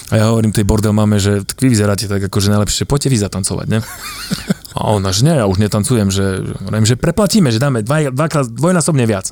A 0.09 0.14
ja 0.16 0.25
hovorím, 0.33 0.57
tej 0.57 0.64
bordel 0.64 0.97
máme, 0.97 1.21
že 1.21 1.45
vy 1.61 1.76
vyzeráte 1.76 2.09
tak 2.09 2.25
akože 2.33 2.49
najlepšie, 2.49 2.88
poďte 2.88 3.12
vy 3.12 3.19
zatancovať, 3.21 3.66
ne? 3.69 3.78
A 4.75 4.90
ona, 4.90 5.14
že 5.14 5.23
nie, 5.23 5.38
ja 5.38 5.47
už 5.47 5.62
netancujem, 5.62 6.11
že, 6.11 6.43
hovorím, 6.66 6.83
že 6.83 6.99
preplatíme, 6.99 7.54
že 7.54 7.62
dáme 7.62 7.87
dva, 7.87 8.11
dvakrát, 8.11 8.50
dvojnásobne 8.50 9.07
viac. 9.07 9.31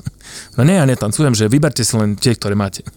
No 0.55 0.63
nie, 0.63 0.79
ja 0.79 0.87
netancujem, 0.87 1.35
že 1.35 1.51
vyberte 1.51 1.83
si 1.83 1.99
len 1.99 2.15
tie, 2.15 2.31
ktoré 2.31 2.55
máte. 2.55 2.87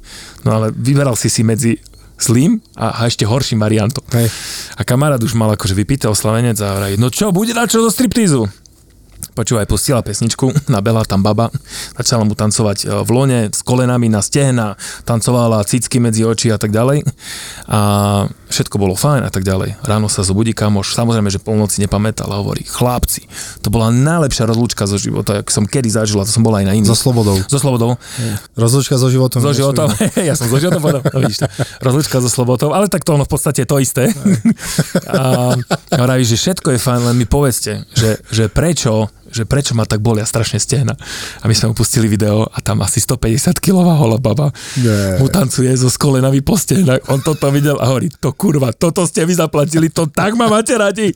No 0.46 0.54
ale 0.54 0.70
vyberal 0.70 1.18
si 1.18 1.26
si 1.26 1.42
medzi 1.42 1.82
zlým 2.16 2.64
a, 2.76 3.00
a 3.00 3.00
ešte 3.08 3.28
horším 3.28 3.60
variantom. 3.60 4.04
Hej. 4.12 4.32
A 4.76 4.82
kamarát 4.82 5.20
už 5.20 5.36
mal 5.36 5.52
akože 5.52 5.76
vypýtal 5.76 6.16
slavenec 6.16 6.56
a 6.64 6.76
hovorí, 6.76 6.96
no 6.96 7.12
čo, 7.12 7.32
bude 7.32 7.52
na 7.52 7.68
čo 7.68 7.84
zo 7.84 7.90
striptízu? 7.92 8.48
Počúvaj, 9.36 9.68
pustila 9.68 10.00
pesničku, 10.00 10.48
nabela 10.72 11.04
tam 11.04 11.20
baba, 11.20 11.52
začala 11.92 12.24
mu 12.24 12.32
tancovať 12.32 12.78
e, 12.82 13.04
v 13.04 13.10
lone 13.12 13.40
s 13.52 13.60
kolenami 13.60 14.08
na 14.08 14.24
stehna, 14.24 14.80
tancovala 15.04 15.60
cicky 15.68 16.00
medzi 16.00 16.24
oči 16.24 16.48
a 16.48 16.56
tak 16.56 16.72
ďalej. 16.72 17.04
A 17.68 17.80
všetko 18.48 18.80
bolo 18.80 18.96
fajn 18.96 19.28
a 19.28 19.30
tak 19.30 19.44
ďalej. 19.44 19.76
Ráno 19.84 20.08
sa 20.08 20.24
zobudí 20.24 20.56
kamoš, 20.56 20.96
samozrejme, 20.96 21.28
že 21.28 21.36
polnoci 21.36 21.84
nepamätal 21.84 22.32
a 22.32 22.40
hovorí, 22.40 22.64
chlapci, 22.64 23.28
to 23.60 23.68
bola 23.68 23.92
najlepšia 23.92 24.48
rozlúčka 24.48 24.88
zo 24.88 24.96
života, 24.96 25.44
ako 25.44 25.50
som 25.52 25.64
kedy 25.68 25.92
zažila, 25.92 26.24
to 26.24 26.32
som 26.32 26.40
bola 26.40 26.64
aj 26.64 26.72
na 26.72 26.74
iných. 26.80 26.88
So 26.88 27.12
slobodou. 27.12 27.36
So 27.44 27.60
slobodou. 27.60 28.00
Rozlúčka 28.56 28.96
so 28.96 29.12
životom. 29.12 29.44
So 29.44 29.52
je 29.52 29.60
životom, 29.60 29.92
ja 30.28 30.32
som 30.32 30.48
so 30.48 30.56
životom 30.56 30.80
povedal, 30.80 31.04
no 31.04 31.18
vidíš 31.20 31.44
to. 31.44 31.46
Rozlučka 31.84 32.24
so 32.24 32.30
slobotou, 32.32 32.72
ale 32.72 32.88
tak 32.88 33.04
to 33.04 33.12
ono 33.12 33.28
v 33.28 33.32
podstate 33.36 33.66
je 33.66 33.68
to 33.68 33.76
isté. 33.76 34.08
A 35.12 35.52
hovorí, 35.92 36.24
že 36.24 36.40
všetko 36.40 36.72
je 36.72 36.78
fajn, 36.80 37.00
len 37.12 37.16
mi 37.18 37.26
povedzte, 37.28 37.84
že, 37.92 38.22
že 38.32 38.48
prečo 38.48 39.10
že 39.30 39.48
prečo 39.48 39.74
ma 39.74 39.86
tak 39.88 40.02
bolia 40.02 40.26
strašne 40.26 40.58
stehna. 40.58 40.94
A 41.40 41.44
my 41.46 41.54
sme 41.54 41.72
mu 41.72 41.74
pustili 41.74 42.06
video 42.06 42.46
a 42.46 42.58
tam 42.62 42.82
asi 42.82 43.02
150 43.02 43.58
kilová 43.58 43.98
hola 43.98 44.18
baba 44.18 44.50
Ne. 44.76 45.18
mu 45.18 45.26
tancuje 45.30 45.72
zo 45.76 45.88
skolenami 45.88 46.40
po 46.42 46.58
stehnách. 46.58 47.08
On 47.08 47.20
toto 47.22 47.48
videl 47.50 47.78
a 47.80 47.88
hovorí, 47.90 48.12
to 48.12 48.32
kurva, 48.32 48.72
toto 48.72 49.06
ste 49.08 49.24
vy 49.24 49.34
zaplatili, 49.34 49.88
to 49.88 50.06
tak 50.10 50.34
ma 50.36 50.50
máte 50.50 50.74
radi. 50.76 51.12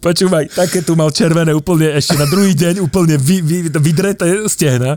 Počúvaj, 0.00 0.48
také 0.56 0.80
tu 0.80 0.96
mal 0.96 1.12
červené 1.12 1.52
úplne 1.52 1.92
ešte 1.92 2.16
na 2.16 2.24
druhý 2.24 2.56
deň 2.56 2.80
úplne 2.80 3.20
vy, 3.20 3.44
vy, 3.44 3.68
vydreté 3.68 4.48
stehna. 4.48 4.96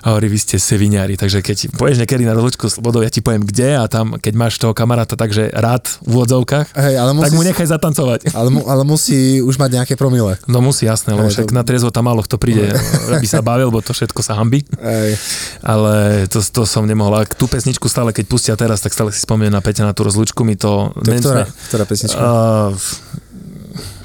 A 0.00 0.16
hovorí, 0.16 0.32
vy 0.32 0.40
ste 0.40 0.56
seviniari, 0.56 1.20
takže 1.20 1.44
keď 1.44 1.76
poješ 1.76 2.00
niekedy 2.00 2.24
na 2.24 2.32
rozlučku 2.32 2.64
s 2.64 2.80
vodou, 2.80 3.04
ja 3.04 3.12
ti 3.12 3.20
poviem 3.20 3.44
kde 3.44 3.76
a 3.76 3.84
tam, 3.92 4.16
keď 4.16 4.32
máš 4.32 4.56
toho 4.56 4.72
kamaráta 4.72 5.20
takže 5.20 5.52
rád 5.52 5.84
v 6.00 6.16
úvodzovkách, 6.16 6.64
Hej, 6.80 6.94
ale 6.96 7.10
tak 7.12 7.28
musí, 7.28 7.36
mu 7.36 7.42
nechaj 7.44 7.66
zatancovať. 7.76 8.20
ale, 8.32 8.48
mu, 8.48 8.64
ale 8.64 8.82
musí 8.88 9.44
už 9.44 9.60
mať 9.60 9.70
nejaké 9.84 9.94
promile. 10.00 10.40
No 10.48 10.64
musí, 10.64 10.88
jasné, 10.88 11.12
lebo 11.12 11.28
Hej, 11.28 11.44
však 11.44 11.52
to- 11.52 11.56
na 11.58 11.62
triezvo 11.68 11.92
tam 11.92 12.08
málo 12.08 12.24
kto 12.24 12.40
príde, 12.40 12.72
aby 13.12 13.28
sa 13.28 13.44
bavil, 13.44 13.68
bo 13.68 13.84
to 13.84 13.92
všetko 13.92 14.24
sa 14.24 14.40
hambí. 14.40 14.64
Hej. 14.80 15.20
Ale 15.60 16.24
to, 16.32 16.40
to 16.40 16.64
som 16.64 16.88
nemohol. 16.88 17.20
A 17.20 17.28
tú 17.28 17.44
pesničku 17.52 17.84
stále, 17.84 18.16
keď 18.16 18.24
pustia 18.24 18.54
teraz, 18.56 18.80
tak 18.80 18.96
stále 18.96 19.12
si 19.12 19.20
spomínam 19.20 19.60
na 19.60 19.60
Peťa 19.60 19.84
na 19.84 19.92
tú 19.92 20.08
rozlučku, 20.08 20.40
mi 20.40 20.56
to... 20.56 20.96
Je 21.04 21.20
ktorá, 21.20 21.44
ktorá 21.68 21.84
pesnička? 21.84 22.16
Uh, 22.16 22.72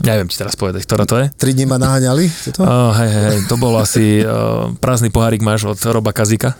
neviem 0.03 0.27
ti 0.27 0.35
teraz 0.35 0.59
povedať, 0.59 0.83
ktorá 0.83 1.07
to 1.07 1.15
je. 1.17 1.31
Tri 1.39 1.55
dní 1.55 1.63
ma 1.63 1.79
naháňali? 1.79 2.27
Toto? 2.51 2.61
Uh, 2.61 2.91
hej, 2.99 3.09
hej, 3.09 3.25
hej, 3.31 3.39
to 3.47 3.55
bol 3.55 3.73
asi 3.79 4.19
uh, 4.21 4.69
prázdny 4.83 5.09
pohárik 5.09 5.39
máš 5.39 5.63
od 5.63 5.79
Roba 5.89 6.11
Kazika. 6.11 6.53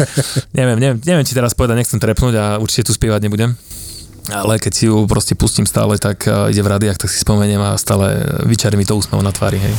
neviem, 0.58 0.78
neviem, 0.78 0.98
neviem 1.02 1.26
ti 1.26 1.34
teraz 1.34 1.52
povedať, 1.52 1.82
nechcem 1.82 1.98
trepnúť 1.98 2.34
a 2.38 2.44
určite 2.62 2.88
tu 2.88 2.92
spievať 2.94 3.26
nebudem. 3.26 3.58
Ale 4.32 4.56
keď 4.56 4.72
si 4.72 4.88
ju 4.88 5.04
proste 5.04 5.36
pustím 5.36 5.68
stále, 5.68 5.98
tak 6.00 6.24
uh, 6.30 6.48
ide 6.48 6.62
v 6.62 6.70
radiách, 6.70 7.02
tak 7.04 7.10
si 7.10 7.20
spomeniem 7.20 7.60
a 7.60 7.76
stále 7.76 8.24
vyčarí 8.46 8.78
mi 8.78 8.86
to 8.86 8.96
úsmev 8.96 9.20
na 9.20 9.34
tvári, 9.34 9.58
hej. 9.58 9.74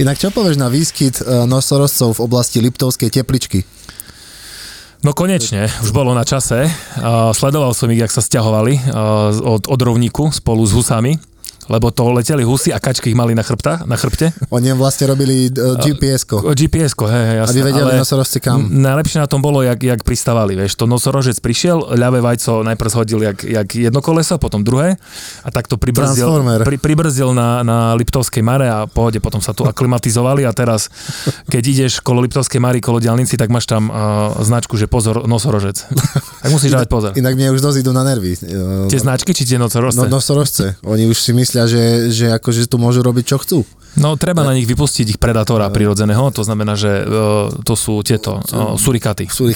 Inak 0.00 0.20
čo 0.20 0.28
povieš 0.28 0.60
na 0.60 0.68
výskyt 0.68 1.24
uh, 1.24 1.48
nosorozcov 1.48 2.20
v 2.20 2.24
oblasti 2.28 2.60
Liptovskej 2.60 3.10
tepličky? 3.10 3.64
No 5.02 5.10
konečne, 5.18 5.66
už 5.82 5.90
bolo 5.90 6.14
na 6.14 6.22
čase. 6.22 6.70
Sledoval 7.34 7.74
som 7.74 7.90
ich, 7.90 7.98
jak 7.98 8.14
sa 8.14 8.22
stiahovali 8.22 8.94
od, 9.42 9.66
od 9.66 9.80
rovníku 9.82 10.30
spolu 10.30 10.62
s 10.62 10.70
husami, 10.70 11.18
lebo 11.70 11.94
to 11.94 12.10
leteli 12.10 12.42
husy 12.42 12.74
a 12.74 12.82
kačky 12.82 13.14
ich 13.14 13.18
mali 13.18 13.36
na, 13.36 13.46
chrbta, 13.46 13.86
na 13.86 13.94
chrbte. 13.94 14.34
Oni 14.50 14.74
vlastne 14.74 15.06
robili 15.06 15.46
uh, 15.52 15.78
GPS-ko, 15.78 16.42
GPS-ko, 16.54 17.06
hej, 17.06 17.24
hej, 17.30 17.36
jasné. 17.44 17.52
aby 17.54 17.60
vedeli 17.70 17.90
ale 17.94 18.02
nosorozci 18.02 18.38
kam. 18.42 18.66
Najlepšie 18.66 19.18
na 19.22 19.28
tom 19.30 19.38
bolo, 19.38 19.62
jak, 19.62 19.78
jak 19.78 20.00
pristávali, 20.02 20.58
vieš. 20.58 20.74
To 20.80 20.90
nosorožec 20.90 21.38
prišiel, 21.38 21.94
ľavé 21.94 22.18
vajco 22.18 22.66
najprv 22.66 22.88
zhodil 22.90 23.20
jak, 23.22 23.38
jak 23.46 23.68
jedno 23.74 24.02
koleso, 24.02 24.40
potom 24.42 24.66
druhé 24.66 24.98
a 25.46 25.48
takto 25.54 25.78
pribrzdil, 25.78 26.42
pri, 26.66 26.76
pribrzdil 26.80 27.30
na, 27.30 27.62
na 27.62 27.78
Liptovskej 27.94 28.42
mare 28.42 28.66
a 28.66 28.90
pohode, 28.90 29.22
potom 29.22 29.38
sa 29.38 29.54
tu 29.54 29.62
aklimatizovali 29.62 30.42
a 30.42 30.50
teraz, 30.50 30.90
keď 31.46 31.62
ideš 31.62 31.92
kolo 32.02 32.24
Liptovskej 32.26 32.58
mary, 32.58 32.82
kolo 32.82 32.98
diálnici, 32.98 33.38
tak 33.38 33.54
máš 33.54 33.70
tam 33.70 33.86
uh, 33.88 34.34
značku, 34.42 34.74
že 34.74 34.90
pozor, 34.90 35.24
nosorožec. 35.30 35.78
tak 36.42 36.50
musíš 36.50 36.74
dávať 36.74 36.88
pozor. 36.90 37.10
Inak 37.14 37.38
mne 37.38 37.54
už 37.54 37.60
dosť 37.62 37.78
idú 37.86 37.90
na 37.94 38.02
nervy. 38.02 38.34
Uh, 38.42 38.90
Tie 38.90 38.98
značky 38.98 39.30
či 39.30 39.46
tie 39.46 39.58
nosorožce? 39.60 40.06
No, 40.06 40.18
nosorožce. 40.18 40.76
Oni 40.82 41.06
už 41.06 41.18
si 41.18 41.30
myslia, 41.52 41.68
že, 41.68 41.84
že 42.08 42.26
akože 42.40 42.64
tu 42.64 42.80
môžu 42.80 43.04
robiť, 43.04 43.24
čo 43.28 43.36
chcú. 43.36 43.60
No, 44.00 44.16
treba 44.16 44.40
na 44.40 44.56
nich 44.56 44.64
vypustiť 44.64 45.04
ich 45.04 45.20
predátora 45.20 45.68
prirodzeného, 45.68 46.32
to 46.32 46.40
znamená, 46.40 46.80
že 46.80 47.04
uh, 47.04 47.52
to 47.60 47.76
sú 47.76 48.00
tieto 48.00 48.40
uh, 48.40 48.72
surikáty. 48.80 49.28
Sú 49.28 49.52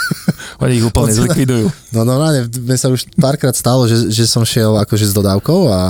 Oni 0.66 0.82
ich 0.82 0.82
úplne 0.82 1.14
zlikvidujú. 1.14 1.70
No 1.94 2.02
normálne, 2.02 2.50
mne 2.50 2.74
sa 2.74 2.90
už 2.90 3.06
párkrát 3.14 3.54
stalo, 3.54 3.86
že, 3.86 4.10
že 4.10 4.26
som 4.26 4.42
šiel 4.42 4.74
akože 4.82 5.06
s 5.06 5.14
dodávkou 5.14 5.70
a 5.70 5.80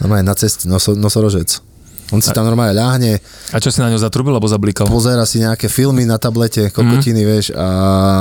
normálne 0.00 0.24
na 0.24 0.32
ceste 0.32 0.64
noso, 0.64 0.96
nosorožec. 0.96 1.60
On 2.12 2.20
si 2.20 2.28
tam 2.28 2.44
normálne 2.44 2.72
ľahne, 2.72 3.18
A 3.50 3.56
čo 3.56 3.68
si 3.68 3.80
na 3.80 3.88
ňo 3.88 3.96
zatrubil, 3.96 4.30
alebo 4.30 4.44
zablikal? 4.44 4.84
pozera 4.84 5.24
si 5.24 5.40
nejaké 5.40 5.66
filmy 5.66 6.04
na 6.04 6.16
tablete, 6.16 6.68
kokotiny, 6.68 7.24
vieš, 7.24 7.50
a... 7.50 7.66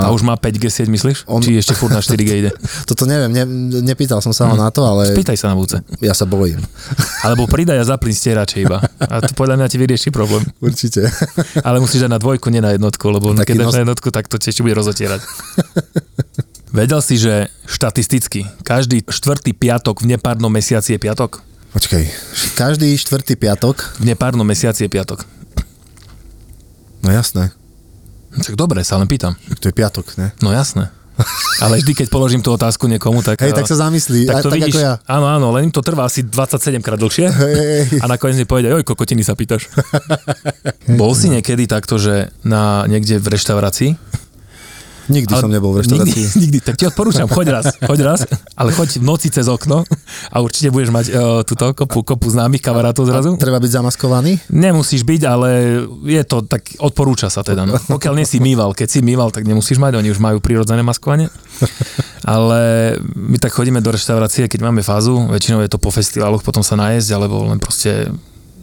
A 0.01 0.09
už 0.09 0.23
má 0.23 0.33
5G 0.33 0.65
sieť, 0.65 0.87
myslíš? 0.87 1.27
On- 1.27 1.37
Či 1.37 1.59
ešte 1.59 1.73
furt 1.73 1.91
na 1.91 1.99
4G 1.99 2.31
ide? 2.31 2.51
Toto 2.89 3.03
neviem, 3.03 3.27
ne, 3.29 3.43
nepýtal 3.83 4.17
som 4.17 4.31
sa 4.31 4.47
ho 4.47 4.55
na 4.55 4.67
to, 4.67 4.81
ale 4.81 5.11
Pýtaj 5.11 5.35
sa 5.35 5.51
na 5.51 5.55
budúce. 5.55 5.83
ja 5.99 6.11
sa 6.11 6.23
bojím. 6.23 6.63
Alebo 7.25 7.45
pridaj 7.45 7.77
a 7.77 7.85
zapli 7.85 8.09
stierače 8.09 8.57
iba. 8.61 8.79
A 8.97 9.19
to 9.19 9.31
podľa 9.31 9.59
mňa 9.59 9.67
ti 9.67 9.75
vyrieši 9.75 10.09
problém. 10.09 10.41
Určite. 10.57 11.11
Ale 11.67 11.77
musíš 11.77 12.01
dať 12.01 12.11
na 12.11 12.17
dvojku, 12.17 12.47
nie 12.47 12.59
na 12.59 12.71
jednotku, 12.71 13.05
lebo 13.05 13.35
Taký 13.35 13.43
keď 13.43 13.55
dáš 13.57 13.67
nos- 13.67 13.75
na 13.75 13.83
jednotku, 13.83 14.07
tak 14.09 14.25
to 14.25 14.37
tiež 14.37 14.55
bude 14.57 14.73
rozotierať. 14.73 15.19
Vedel 16.71 17.03
si, 17.03 17.19
že 17.19 17.51
štatisticky 17.65 18.47
každý 18.63 19.03
štvrtý 19.03 19.51
piatok 19.51 19.99
v 19.99 20.15
nepárnom 20.15 20.47
mesiaci 20.47 20.95
je 20.95 20.99
piatok? 21.01 21.43
Počkaj, 21.71 22.03
každý 22.59 22.91
štvrtý 22.99 23.39
piatok, 23.39 23.95
V 23.99 24.03
nepárnom 24.03 24.43
mesiaci 24.43 24.83
je 24.85 24.89
piatok. 24.91 25.23
no 27.01 27.09
jasné, 27.09 27.55
Tak 28.31 28.55
dobre, 28.59 28.83
sa 28.83 28.99
len 28.99 29.07
pýtam. 29.07 29.35
to 29.59 29.71
je 29.71 29.75
piatok, 29.75 30.05
ne? 30.19 30.35
No 30.43 30.51
jasné. 30.51 30.91
Ale 31.61 31.77
vždy, 31.77 31.93
keď 31.93 32.07
položím 32.09 32.41
tú 32.41 32.49
otázku 32.49 32.89
niekomu, 32.89 33.21
tak... 33.21 33.37
Hej, 33.45 33.53
tak 33.53 33.69
sa 33.69 33.77
zamyslí, 33.77 34.25
tak 34.25 34.41
aj 34.41 34.43
to 34.43 34.49
tak 34.49 34.57
vidíš, 34.57 34.73
ako 34.73 34.81
ja. 34.81 34.93
áno, 35.05 35.25
áno, 35.29 35.47
len 35.53 35.69
im 35.69 35.73
to 35.73 35.83
trvá 35.85 36.09
asi 36.09 36.25
27 36.25 36.81
krát 36.81 36.97
dlhšie 36.97 37.27
Hej. 37.29 38.01
a 38.01 38.05
nakoniec 38.09 38.41
mi 38.41 38.47
povedia, 38.49 38.73
oj, 38.73 38.81
kokotiny 38.81 39.21
sa 39.21 39.37
pýtaš. 39.37 39.69
Bol 40.99 41.13
si 41.13 41.29
niekedy 41.29 41.69
takto, 41.69 42.01
že 42.01 42.33
na 42.41 42.89
niekde 42.89 43.21
v 43.21 43.37
reštaurácii 43.37 43.89
Nikdy 45.11 45.33
som 45.35 45.51
nebol 45.51 45.75
v 45.75 45.83
Nikdy, 45.83 45.91
reštaurácii. 45.91 46.25
nikdy, 46.39 46.57
tak 46.63 46.75
ti 46.79 46.87
odporúčam, 46.87 47.27
choď 47.27 47.47
raz, 47.51 47.65
choď 47.75 47.99
raz, 48.07 48.19
ale 48.55 48.71
choď 48.71 48.97
v 48.97 49.05
noci 49.05 49.27
cez 49.27 49.51
okno 49.51 49.83
a 50.31 50.37
určite 50.39 50.71
budeš 50.71 50.89
mať 50.95 51.05
uh, 51.11 51.43
túto 51.43 51.75
kopu, 51.75 52.07
kopu 52.07 52.31
známych 52.31 52.63
kamarátov 52.63 53.03
zrazu. 53.05 53.35
Treba 53.35 53.59
byť 53.59 53.71
zamaskovaný? 53.83 54.39
Nemusíš 54.47 55.03
byť, 55.03 55.21
ale 55.27 55.49
je 56.07 56.23
to 56.23 56.47
tak, 56.47 56.63
odporúča 56.79 57.27
sa 57.27 57.43
teda. 57.43 57.67
No. 57.67 57.75
Pokiaľ 57.75 58.23
nie 58.23 58.27
si 58.27 58.39
mýval, 58.39 58.71
keď 58.71 58.87
si 58.87 58.99
mýval, 59.03 59.35
tak 59.35 59.43
nemusíš 59.43 59.77
mať, 59.77 59.99
oni 59.99 60.09
už 60.15 60.23
majú 60.23 60.39
prirodzené 60.39 60.81
maskovanie. 60.81 61.27
Ale 62.25 62.95
my 63.03 63.37
tak 63.41 63.53
chodíme 63.53 63.81
do 63.81 63.91
reštaurácie, 63.91 64.45
keď 64.47 64.71
máme 64.71 64.85
fázu, 64.85 65.27
väčšinou 65.29 65.61
je 65.65 65.69
to 65.69 65.81
po 65.81 65.89
festivaloch, 65.89 66.45
potom 66.45 66.61
sa 66.61 66.77
najesť, 66.77 67.09
alebo 67.17 67.43
len 67.49 67.57
proste 67.57 68.13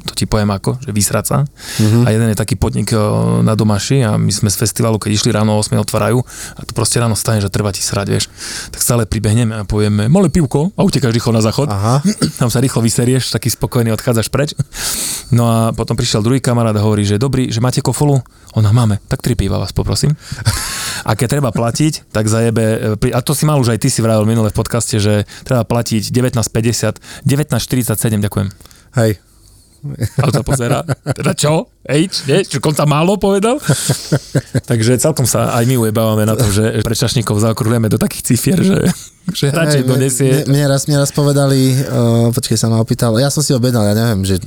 to 0.02 0.12
ti 0.14 0.24
poviem 0.24 0.54
ako, 0.54 0.78
že 0.82 0.90
vysrať 0.94 1.24
sa. 1.26 1.36
Mm-hmm. 1.44 2.02
A 2.04 2.08
jeden 2.14 2.28
je 2.30 2.38
taký 2.38 2.54
podnik 2.54 2.90
eh, 2.94 2.98
na 3.42 3.52
Domaši 3.58 4.06
a 4.06 4.14
my 4.16 4.30
sme 4.30 4.48
z 4.48 4.56
festivalu, 4.58 4.96
keď 4.96 5.10
išli 5.18 5.30
ráno 5.34 5.54
o 5.54 5.60
8 5.60 5.74
otvárajú 5.78 6.22
a 6.56 6.60
tu 6.62 6.72
proste 6.72 7.02
ráno 7.02 7.18
stane, 7.18 7.42
že 7.42 7.50
treba 7.50 7.74
ti 7.74 7.82
srať, 7.82 8.06
vieš. 8.08 8.24
Tak 8.70 8.80
stále 8.80 9.02
pribehneme 9.04 9.54
a 9.54 9.62
povieme, 9.66 10.06
malé 10.06 10.30
pivko 10.30 10.70
a 10.74 10.80
utekáš 10.82 11.14
rýchlo 11.14 11.34
na 11.34 11.42
záchod. 11.42 11.68
Aha. 11.70 12.00
Tam 12.40 12.48
sa 12.48 12.62
rýchlo 12.62 12.80
vyserieš, 12.80 13.34
taký 13.34 13.50
spokojný 13.52 13.92
odchádzaš 13.94 14.28
preč. 14.30 14.54
No 15.28 15.44
a 15.44 15.58
potom 15.76 15.98
prišiel 15.98 16.24
druhý 16.24 16.40
kamarát 16.40 16.72
a 16.72 16.80
hovorí, 16.80 17.04
že 17.04 17.20
dobrý, 17.20 17.52
že 17.52 17.60
máte 17.60 17.84
kofolu? 17.84 18.22
Ona 18.56 18.72
máme, 18.72 18.96
tak 19.12 19.20
tri 19.20 19.36
piva 19.36 19.60
vás 19.60 19.76
poprosím. 19.76 20.16
A 21.06 21.14
keď 21.14 21.38
treba 21.38 21.54
platiť, 21.54 22.10
tak 22.10 22.26
zajebe, 22.26 22.98
pri- 22.98 23.14
a 23.14 23.22
to 23.22 23.30
si 23.30 23.46
mal 23.46 23.60
už 23.62 23.70
aj 23.70 23.78
ty 23.80 23.88
si 23.88 24.02
vravel 24.02 24.26
minule 24.26 24.50
v 24.50 24.56
podcaste, 24.58 24.98
že 24.98 25.30
treba 25.46 25.62
platiť 25.62 26.10
19,50, 26.10 27.22
19,47, 27.22 28.18
ďakujem. 28.18 28.48
Hej. 28.98 29.27
A 30.22 30.30
sa 30.34 30.42
pozera, 30.42 30.82
teda 31.14 31.32
čo? 31.38 31.70
H, 31.86 32.26
nie? 32.26 32.42
Čo 32.44 32.58
konca 32.58 32.84
málo 32.84 33.16
povedal? 33.16 33.62
Takže 34.70 34.98
celkom 34.98 35.24
sa 35.24 35.54
aj 35.54 35.64
my 35.64 35.88
ujebávame 35.88 36.26
na 36.26 36.34
tom, 36.34 36.50
že 36.50 36.82
prečašníkov 36.82 37.38
zaokrúhujeme 37.38 37.86
do 37.86 37.96
takých 37.96 38.34
cifier, 38.34 38.58
že, 38.60 38.90
že 39.38 39.54
radšej 39.54 39.82
donesie... 39.86 40.32
Mne, 40.44 40.50
mne, 40.50 40.64
raz, 40.68 40.90
mne 40.90 40.98
raz 41.00 41.10
povedali, 41.14 41.78
uh, 41.78 42.28
počkej 42.34 42.58
sa 42.58 42.66
ma 42.68 42.82
opýtal, 42.82 43.14
ja 43.16 43.30
som 43.30 43.40
si 43.40 43.54
objednal, 43.54 43.86
ja 43.86 43.94
neviem, 43.94 44.26
že 44.26 44.42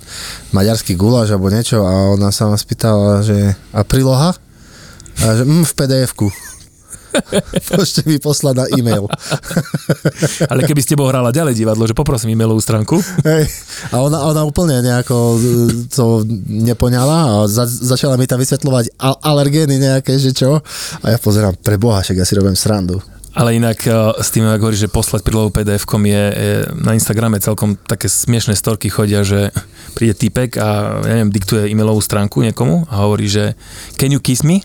maďarský 0.52 1.00
guláš 1.00 1.32
alebo 1.32 1.48
niečo 1.48 1.82
a 1.82 2.14
ona 2.14 2.30
sa 2.30 2.52
ma 2.52 2.60
spýtala, 2.60 3.24
že 3.24 3.56
a 3.72 3.82
príloha? 3.88 4.36
A 5.22 5.26
že 5.38 5.44
mm, 5.48 5.64
v 5.64 5.74
PDF-ku. 5.76 6.28
Môžete 7.72 8.02
mi 8.08 8.18
poslať 8.18 8.56
na 8.58 8.66
e-mail. 8.76 9.06
Ale 10.52 10.68
keby 10.68 10.80
ste 10.84 10.94
tebou 10.96 11.08
hrála 11.08 11.32
ďalej 11.32 11.56
divadlo, 11.56 11.88
že 11.88 11.96
poprosím 11.96 12.34
e-mailovú 12.36 12.60
stránku, 12.60 13.00
Hej. 13.24 13.48
A 13.94 14.02
ona, 14.02 14.24
ona 14.28 14.42
úplne 14.44 14.82
nejako 14.82 15.18
e, 15.36 15.40
to 15.90 16.26
nepoňala 16.48 17.18
a 17.18 17.34
za, 17.48 17.66
začala 17.66 18.18
mi 18.18 18.26
tam 18.28 18.42
vysvetľovať 18.42 18.98
al- 19.00 19.20
alergény 19.22 19.78
nejaké, 19.78 20.18
že 20.18 20.36
čo. 20.36 20.60
A 21.02 21.06
ja 21.10 21.18
pozerám, 21.18 21.58
pre 21.60 21.78
boha, 21.78 22.04
však 22.04 22.20
ja 22.22 22.26
si 22.28 22.38
robím 22.38 22.58
srandu. 22.58 23.02
Ale 23.32 23.56
inak 23.56 23.80
eh, 23.88 23.96
s 24.20 24.30
tým, 24.36 24.44
ako 24.44 24.68
hovoríš, 24.68 24.84
že 24.88 24.92
poslať 24.92 25.22
prílohu 25.24 25.50
PDF-kom 25.56 26.04
je, 26.04 26.24
je 26.36 26.54
na 26.84 26.92
Instagrame 26.92 27.40
celkom 27.40 27.80
také 27.80 28.12
smiešné 28.12 28.60
storky 28.60 28.92
chodia, 28.92 29.24
že 29.24 29.56
príde 29.96 30.16
typek 30.16 30.60
a 30.60 31.00
ja 31.04 31.14
neviem, 31.16 31.32
diktuje 31.32 31.72
e-mailovú 31.72 32.04
stránku 32.04 32.44
niekomu 32.44 32.88
a 32.92 33.08
hovorí, 33.08 33.32
že 33.32 33.56
can 33.96 34.12
you 34.12 34.20
kiss 34.20 34.44
me? 34.44 34.60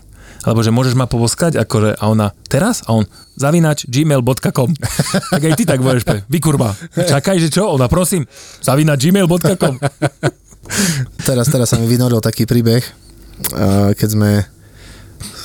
Alebo 0.47 0.63
že 0.63 0.71
môžeš 0.71 0.95
ma 0.95 1.11
poboskať, 1.11 1.59
akože, 1.59 1.99
a 1.99 2.03
ona 2.07 2.31
teraz? 2.47 2.79
A 2.87 2.95
on 2.95 3.03
zavinač 3.35 3.83
gmail.com. 3.91 4.71
Tak 5.35 5.41
aj 5.43 5.53
ty 5.59 5.63
tak 5.67 5.83
budeš, 5.83 6.07
pe, 6.07 6.23
vy 6.23 6.39
kurva. 6.39 6.71
Čakaj, 6.95 7.37
že 7.43 7.51
čo? 7.51 7.67
Ona 7.75 7.91
prosím, 7.91 8.23
zavinač 8.63 9.11
gmail.com. 9.11 9.75
Teraz, 11.27 11.51
teraz 11.51 11.67
sa 11.67 11.77
mi 11.79 11.87
vynoril 11.87 12.23
taký 12.23 12.47
príbeh, 12.47 12.83
keď 13.95 14.09
sme 14.09 14.43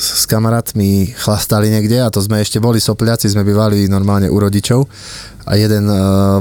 s 0.03 0.27
kamarátmi 0.27 1.15
chlastali 1.15 1.71
niekde 1.71 2.03
a 2.03 2.11
to 2.11 2.19
sme 2.19 2.43
ešte 2.43 2.59
boli 2.59 2.83
sopliaci, 2.83 3.31
sme 3.31 3.47
bývali 3.47 3.87
normálne 3.87 4.27
u 4.27 4.39
rodičov 4.39 4.83
a 5.47 5.55
jeden 5.55 5.87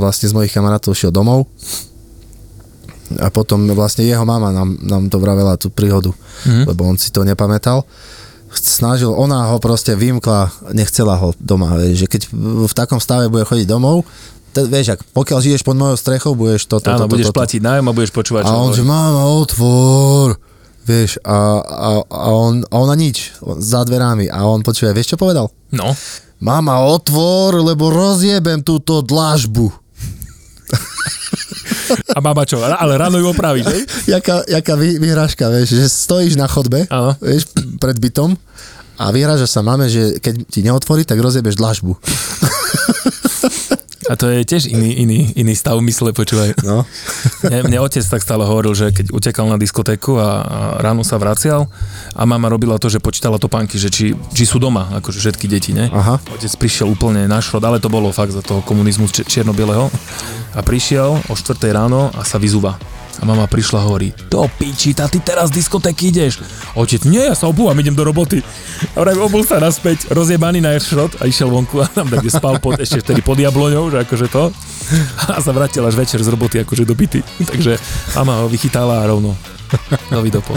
vlastne 0.01 0.29
z 0.29 0.33
mojich 0.33 0.53
kamarátov 0.53 0.97
šiel 0.97 1.13
domov 1.13 1.45
a 3.19 3.27
potom 3.29 3.67
vlastne 3.75 4.07
jeho 4.07 4.23
mama 4.23 4.53
nám, 4.55 4.77
nám 4.81 5.03
to 5.11 5.19
vravela 5.19 5.59
tú 5.59 5.67
príhodu, 5.67 6.13
mm-hmm. 6.13 6.65
lebo 6.71 6.87
on 6.87 6.95
si 6.95 7.11
to 7.11 7.27
nepamätal. 7.27 7.83
Snažil, 8.51 9.07
ona 9.09 9.47
ho 9.47 9.57
proste 9.57 9.95
vymkla, 9.95 10.51
nechcela 10.71 11.15
ho 11.15 11.31
doma, 11.39 11.79
vieš, 11.79 12.03
že 12.03 12.07
keď 12.07 12.21
v 12.67 12.73
takom 12.75 12.99
stave 12.99 13.31
bude 13.31 13.47
chodiť 13.47 13.63
domov, 13.63 14.03
te, 14.51 14.67
vieš, 14.67 14.93
ak, 14.93 15.07
pokiaľ 15.11 15.39
žiješ 15.39 15.63
pod 15.63 15.79
mojou 15.79 15.95
strechou, 15.95 16.35
budeš 16.35 16.67
toto, 16.67 16.91
Áno, 16.91 17.07
toto, 17.07 17.15
budeš 17.15 17.31
toto. 17.31 17.39
platiť 17.39 17.59
nájom 17.63 17.85
a 17.87 17.95
budeš 17.95 18.11
počúvať, 18.11 18.43
A 18.43 18.51
on, 18.51 18.69
hovorí. 18.69 18.75
že 18.75 18.83
mama, 18.83 19.23
otvor. 19.31 20.29
Vieš, 20.81 21.21
a, 21.21 21.37
a, 21.61 21.89
a, 22.03 22.27
on, 22.33 22.65
a 22.65 22.75
ona 22.75 22.97
nič, 22.97 23.37
za 23.61 23.85
dverami. 23.85 24.27
A 24.27 24.43
on 24.43 24.65
počúva, 24.65 24.91
vieš 24.91 25.13
čo 25.13 25.17
povedal? 25.17 25.47
No, 25.71 25.93
Mama, 26.41 26.81
otvor, 26.81 27.61
lebo 27.61 27.93
rozjebem 27.93 28.65
túto 28.65 29.05
dlažbu. 29.05 29.69
a 32.15 32.19
mama 32.23 32.43
čo? 32.43 32.59
Ale 32.61 32.93
ráno 32.97 33.17
ju 33.19 33.27
opravíš, 33.31 33.65
hej? 33.67 33.81
Jaká, 34.17 34.43
jaká 34.47 34.73
vy, 34.75 34.99
vyhrážka, 34.99 35.47
vieš, 35.51 35.75
že 35.75 35.85
stojíš 35.87 36.35
na 36.35 36.47
chodbe, 36.47 36.87
Áno. 36.91 37.15
vieš, 37.19 37.51
pred 37.79 37.97
bytom 37.99 38.35
a 39.01 39.09
vyhrážaš 39.09 39.49
sa 39.49 39.65
máme, 39.65 39.89
že 39.89 40.21
keď 40.21 40.33
ti 40.45 40.61
neotvorí, 40.61 41.01
tak 41.07 41.17
rozjebeš 41.17 41.57
dlažbu. 41.57 41.97
A 44.11 44.19
to 44.19 44.27
je 44.27 44.43
tiež 44.43 44.67
iný, 44.67 44.91
iný, 44.99 45.31
iný 45.39 45.55
stav 45.55 45.79
mysle, 45.79 46.11
počúvaj. 46.11 46.59
No. 46.67 46.83
Mne, 47.47 47.71
mne 47.71 47.77
otec 47.79 48.03
tak 48.03 48.19
stále 48.19 48.43
hovoril, 48.43 48.75
že 48.75 48.91
keď 48.91 49.15
utekal 49.15 49.47
na 49.47 49.55
diskotéku 49.55 50.19
a, 50.19 50.43
a 50.43 50.57
ráno 50.83 51.07
sa 51.07 51.15
vracial 51.15 51.71
a 52.11 52.27
mama 52.27 52.51
robila 52.51 52.75
to, 52.75 52.91
že 52.91 52.99
počítala 52.99 53.39
topánky, 53.39 53.79
že 53.79 53.87
či, 53.87 54.11
či 54.35 54.43
sú 54.43 54.59
doma, 54.59 54.91
akože 54.99 55.15
všetky 55.23 55.47
deti, 55.47 55.71
ne? 55.71 55.87
Aha. 55.87 56.19
Otec 56.27 56.51
prišiel 56.59 56.91
úplne 56.91 57.23
na 57.23 57.39
šrod, 57.39 57.63
ale 57.63 57.79
to 57.79 57.87
bolo 57.87 58.11
fakt 58.11 58.35
za 58.35 58.43
toho 58.43 58.59
komunizmu 58.59 59.07
či- 59.07 59.23
čierno-bieleho. 59.23 59.87
A 60.51 60.59
prišiel 60.59 61.15
o 61.15 61.33
4 61.33 61.55
ráno 61.71 62.11
a 62.11 62.27
sa 62.27 62.35
vyzúva. 62.35 62.75
A 63.19 63.27
mama 63.27 63.43
prišla 63.49 63.83
a 63.83 63.85
hovorí, 63.85 64.15
do 64.31 64.47
piči, 64.47 64.95
tá 64.95 65.11
ty 65.11 65.19
teraz 65.19 65.51
z 65.51 65.59
diskotéky 65.59 66.09
ideš. 66.09 66.39
Otec, 66.73 67.03
nie, 67.03 67.21
ja 67.27 67.35
sa 67.35 67.51
obúvam, 67.51 67.75
idem 67.77 67.93
do 67.93 68.07
roboty. 68.07 68.39
A 68.95 69.03
vraj 69.03 69.19
obul 69.19 69.43
sa 69.43 69.59
naspäť, 69.59 70.07
rozjebaný 70.15 70.63
na 70.63 70.73
šrot 70.79 71.19
a 71.19 71.27
išiel 71.27 71.51
vonku 71.51 71.83
a 71.83 71.87
tam 71.91 72.07
kde 72.07 72.31
spal 72.31 72.57
pod, 72.63 72.79
ešte 72.79 73.03
vtedy 73.03 73.19
pod 73.19 73.37
jabloňou, 73.37 73.91
že 73.91 74.07
akože 74.07 74.27
to. 74.31 74.49
A 75.27 75.43
sa 75.43 75.51
vrátil 75.51 75.83
až 75.83 75.99
večer 75.99 76.23
z 76.23 76.31
roboty, 76.31 76.63
akože 76.63 76.87
do 76.87 76.95
byty. 76.95 77.19
Takže 77.51 77.75
mama 78.15 78.41
ho 78.41 78.47
vychytala 78.47 79.03
a 79.03 79.09
rovno 79.09 79.35
do 80.09 80.19
vidopo. 80.23 80.55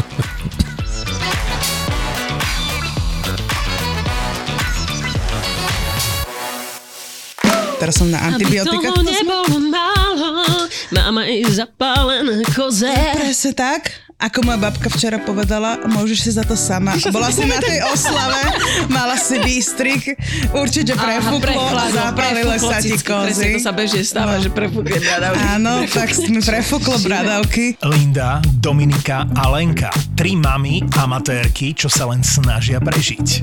Teraz 7.84 8.00
som 8.00 8.08
na 8.08 8.16
antibiotika. 8.16 8.80
Aby 8.80 8.96
toho 8.96 9.02
nebolo 9.04 9.58
málo, 9.68 9.93
mám 10.94 11.20
aj 11.20 11.64
zapálené 11.64 12.44
koze. 12.54 12.90
Presne 12.90 13.52
tak. 13.52 14.04
Ako 14.14 14.46
moja 14.46 14.56
babka 14.56 14.86
včera 14.88 15.18
povedala, 15.18 15.84
môžeš 15.90 16.18
si 16.22 16.30
za 16.38 16.46
to 16.46 16.54
sama. 16.54 16.94
Bola 17.14 17.34
si 17.34 17.44
na 17.44 17.58
tej 17.58 17.82
oslave, 17.90 18.40
mala 18.86 19.18
si 19.18 19.42
výstrik, 19.42 20.16
určite 20.54 20.94
prefúklo 20.94 21.60
a 21.74 21.90
zapálilo 21.90 22.54
sa 22.56 22.78
ti 22.78 22.94
kozy. 22.94 23.58
To 23.58 23.68
sa 23.68 23.74
bežne 23.74 24.06
stáva, 24.06 24.38
že 24.38 24.54
prefúkne 24.54 25.02
bradavky. 25.02 25.44
Áno, 25.58 25.82
tak 25.90 26.14
mi 26.30 26.40
prefúklo 26.40 26.96
bradavky. 27.10 27.74
Linda, 27.82 28.38
Dominika 28.62 29.26
a 29.34 29.50
Lenka. 29.50 29.90
Tri 30.14 30.38
mamy 30.38 30.80
amatérky, 30.94 31.74
čo 31.74 31.90
sa 31.90 32.06
len 32.06 32.22
snažia 32.22 32.78
prežiť. 32.78 33.42